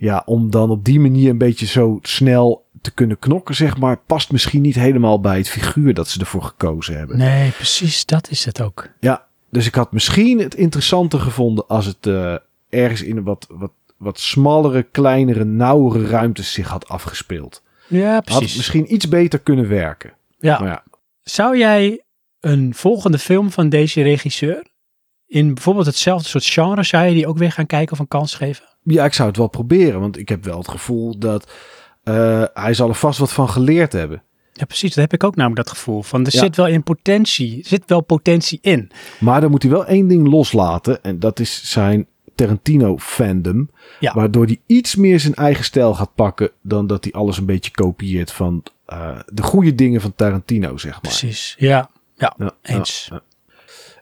Ja, 0.00 0.22
om 0.26 0.50
dan 0.50 0.70
op 0.70 0.84
die 0.84 1.00
manier 1.00 1.30
een 1.30 1.38
beetje 1.38 1.66
zo 1.66 1.98
snel 2.02 2.64
te 2.80 2.90
kunnen 2.90 3.18
knokken, 3.18 3.54
zeg 3.54 3.76
maar... 3.78 3.96
past 4.06 4.32
misschien 4.32 4.62
niet 4.62 4.74
helemaal 4.74 5.20
bij 5.20 5.36
het 5.36 5.48
figuur 5.48 5.94
dat 5.94 6.08
ze 6.08 6.20
ervoor 6.20 6.42
gekozen 6.42 6.96
hebben. 6.96 7.16
Nee, 7.18 7.50
precies, 7.50 8.06
dat 8.06 8.30
is 8.30 8.44
het 8.44 8.60
ook. 8.60 8.88
Ja, 9.00 9.26
dus 9.50 9.66
ik 9.66 9.74
had 9.74 9.92
misschien 9.92 10.38
het 10.38 10.54
interessanter 10.54 11.20
gevonden 11.20 11.66
als 11.66 11.86
het 11.86 12.06
eh, 12.06 12.34
ergens 12.68 13.02
in 13.02 13.16
een 13.16 13.24
wat, 13.24 13.46
wat, 13.50 13.72
wat 13.96 14.20
smallere, 14.20 14.82
kleinere, 14.82 15.44
nauwere 15.44 16.06
ruimtes 16.06 16.52
zich 16.52 16.68
had 16.68 16.88
afgespeeld. 16.88 17.62
Ja, 17.86 18.14
Had 18.14 18.24
het 18.24 18.34
precies. 18.36 18.56
misschien 18.56 18.94
iets 18.94 19.08
beter 19.08 19.38
kunnen 19.38 19.68
werken. 19.68 20.12
Ja. 20.38 20.58
Maar 20.58 20.68
ja, 20.68 20.84
Zou 21.22 21.58
jij 21.58 22.02
een 22.40 22.74
volgende 22.74 23.18
film 23.18 23.50
van 23.50 23.68
deze 23.68 24.02
regisseur 24.02 24.66
in 25.26 25.54
bijvoorbeeld 25.54 25.86
hetzelfde 25.86 26.28
soort 26.28 26.46
genre, 26.46 26.82
zou 26.82 27.06
je 27.06 27.14
die 27.14 27.26
ook 27.26 27.38
weer 27.38 27.52
gaan 27.52 27.66
kijken 27.66 27.92
of 27.92 27.98
een 27.98 28.08
kans 28.08 28.34
geven? 28.34 28.64
ja, 28.82 29.04
ik 29.04 29.12
zou 29.12 29.28
het 29.28 29.36
wel 29.36 29.48
proberen, 29.48 30.00
want 30.00 30.18
ik 30.18 30.28
heb 30.28 30.44
wel 30.44 30.58
het 30.58 30.68
gevoel 30.68 31.18
dat 31.18 31.52
eh, 32.08 32.44
hij 32.62 32.74
zal 32.74 32.88
er 32.88 32.94
vast 32.94 33.18
wat 33.18 33.32
van 33.32 33.48
geleerd 33.48 33.92
hebben. 33.92 34.22
Ja, 34.52 34.64
precies. 34.64 34.94
Dat 34.94 35.04
heb 35.10 35.12
ik 35.12 35.24
ook 35.24 35.36
namelijk 35.36 35.66
dat 35.66 35.76
gevoel. 35.76 36.02
Van 36.02 36.26
er 36.26 36.34
Ja. 36.34 36.40
zit 36.40 36.56
wel 36.56 36.66
in 36.66 36.82
potentie, 36.82 37.60
zit 37.66 37.82
wel 37.86 38.00
potentie 38.00 38.58
in. 38.62 38.90
Maar 39.20 39.40
dan 39.40 39.50
moet 39.50 39.62
hij 39.62 39.70
wel 39.72 39.86
één 39.86 40.08
ding 40.08 40.28
loslaten 40.28 41.02
en 41.02 41.18
dat 41.18 41.40
is 41.40 41.70
zijn 41.70 42.06
Tarantino-fandom. 42.34 43.70
Ja. 44.00 44.14
Waardoor 44.14 44.44
hij 44.44 44.60
iets 44.66 44.96
meer 44.96 45.20
zijn 45.20 45.34
eigen 45.34 45.64
stijl 45.64 45.94
gaat 45.94 46.14
pakken 46.14 46.50
dan 46.62 46.86
dat 46.86 47.04
hij 47.04 47.12
alles 47.12 47.38
een 47.38 47.46
beetje 47.46 47.70
kopieert 47.70 48.32
van 48.32 48.62
eh, 48.86 49.18
de 49.32 49.42
goede 49.42 49.74
dingen 49.74 50.00
van 50.00 50.14
Tarantino, 50.16 50.76
zeg 50.76 50.92
maar. 50.92 51.00
Precies. 51.00 51.54
Ja, 51.58 51.90
ja. 52.14 52.34
Ja, 52.38 52.52
Eens. 52.62 53.08
ja. 53.10 53.22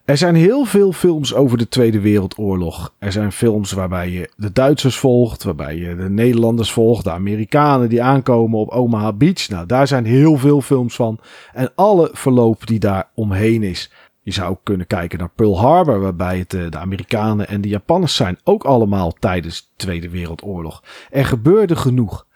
Er 0.06 0.16
zijn 0.16 0.34
heel 0.34 0.64
veel 0.64 0.92
films 0.92 1.34
over 1.34 1.58
de 1.58 1.68
Tweede 1.68 2.00
Wereldoorlog. 2.00 2.94
Er 2.98 3.12
zijn 3.12 3.32
films 3.32 3.72
waarbij 3.72 4.10
je 4.10 4.30
de 4.36 4.52
Duitsers 4.52 4.96
volgt, 4.96 5.42
waarbij 5.42 5.76
je 5.76 5.96
de 5.96 6.10
Nederlanders 6.10 6.72
volgt, 6.72 7.04
de 7.04 7.10
Amerikanen 7.10 7.88
die 7.88 8.02
aankomen 8.02 8.58
op 8.58 8.68
Omaha 8.68 9.12
Beach. 9.12 9.48
Nou, 9.48 9.66
daar 9.66 9.86
zijn 9.86 10.04
heel 10.04 10.36
veel 10.36 10.60
films 10.60 10.94
van. 10.94 11.18
En 11.52 11.72
alle 11.74 12.10
verloop 12.12 12.66
die 12.66 12.78
daar 12.78 13.10
omheen 13.14 13.62
is. 13.62 13.90
Je 14.22 14.32
zou 14.32 14.56
kunnen 14.62 14.86
kijken 14.86 15.18
naar 15.18 15.30
Pearl 15.34 15.60
Harbor, 15.60 16.00
waarbij 16.00 16.38
het 16.38 16.54
eh, 16.54 16.70
de 16.70 16.78
Amerikanen 16.78 17.48
en 17.48 17.60
de 17.60 17.68
Japanners 17.68 18.14
zijn. 18.14 18.38
Ook 18.44 18.64
allemaal 18.64 19.12
tijdens 19.12 19.60
de 19.60 19.68
Tweede 19.76 20.10
Wereldoorlog. 20.10 20.82
Er 21.10 21.24
gebeurde 21.24 21.76
genoeg. 21.76 22.26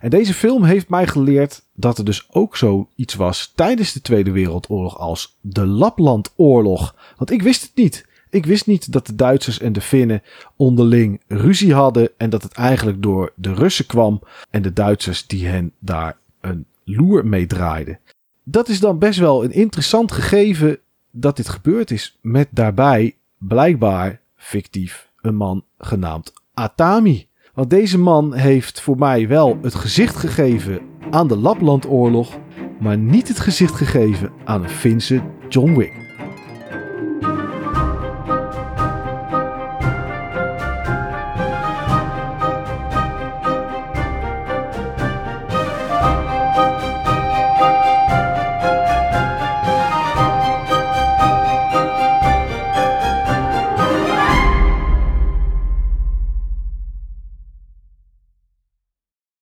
En 0.00 0.10
deze 0.10 0.34
film 0.34 0.64
heeft 0.64 0.88
mij 0.88 1.06
geleerd 1.06 1.62
dat 1.74 1.98
er 1.98 2.04
dus 2.04 2.26
ook 2.30 2.56
zoiets 2.56 3.14
was 3.14 3.52
tijdens 3.54 3.92
de 3.92 4.00
Tweede 4.00 4.30
Wereldoorlog 4.30 4.98
als 4.98 5.36
de 5.40 5.66
Laplandoorlog. 5.66 6.94
Want 7.16 7.30
ik 7.30 7.42
wist 7.42 7.62
het 7.62 7.74
niet. 7.74 8.06
Ik 8.30 8.46
wist 8.46 8.66
niet 8.66 8.92
dat 8.92 9.06
de 9.06 9.14
Duitsers 9.14 9.60
en 9.60 9.72
de 9.72 9.80
Finnen 9.80 10.22
onderling 10.56 11.20
ruzie 11.28 11.74
hadden 11.74 12.10
en 12.16 12.30
dat 12.30 12.42
het 12.42 12.52
eigenlijk 12.52 13.02
door 13.02 13.32
de 13.34 13.54
Russen 13.54 13.86
kwam 13.86 14.22
en 14.50 14.62
de 14.62 14.72
Duitsers 14.72 15.26
die 15.26 15.46
hen 15.46 15.72
daar 15.78 16.18
een 16.40 16.66
loer 16.84 17.26
mee 17.26 17.46
draaiden. 17.46 17.98
Dat 18.42 18.68
is 18.68 18.80
dan 18.80 18.98
best 18.98 19.18
wel 19.18 19.44
een 19.44 19.52
interessant 19.52 20.12
gegeven 20.12 20.78
dat 21.10 21.36
dit 21.36 21.48
gebeurd 21.48 21.90
is 21.90 22.18
met 22.20 22.48
daarbij 22.50 23.16
blijkbaar 23.38 24.20
fictief 24.36 25.10
een 25.20 25.36
man 25.36 25.64
genaamd 25.78 26.32
Atami. 26.54 27.28
Want 27.56 27.70
deze 27.70 27.98
man 27.98 28.34
heeft 28.34 28.80
voor 28.80 28.98
mij 28.98 29.28
wel 29.28 29.58
het 29.62 29.74
gezicht 29.74 30.16
gegeven 30.16 30.80
aan 31.10 31.28
de 31.28 31.36
Laplandoorlog, 31.36 32.38
maar 32.80 32.98
niet 32.98 33.28
het 33.28 33.40
gezicht 33.40 33.74
gegeven 33.74 34.32
aan 34.44 34.62
een 34.62 34.68
Finse 34.68 35.22
John 35.48 35.74
Wick. 35.74 36.05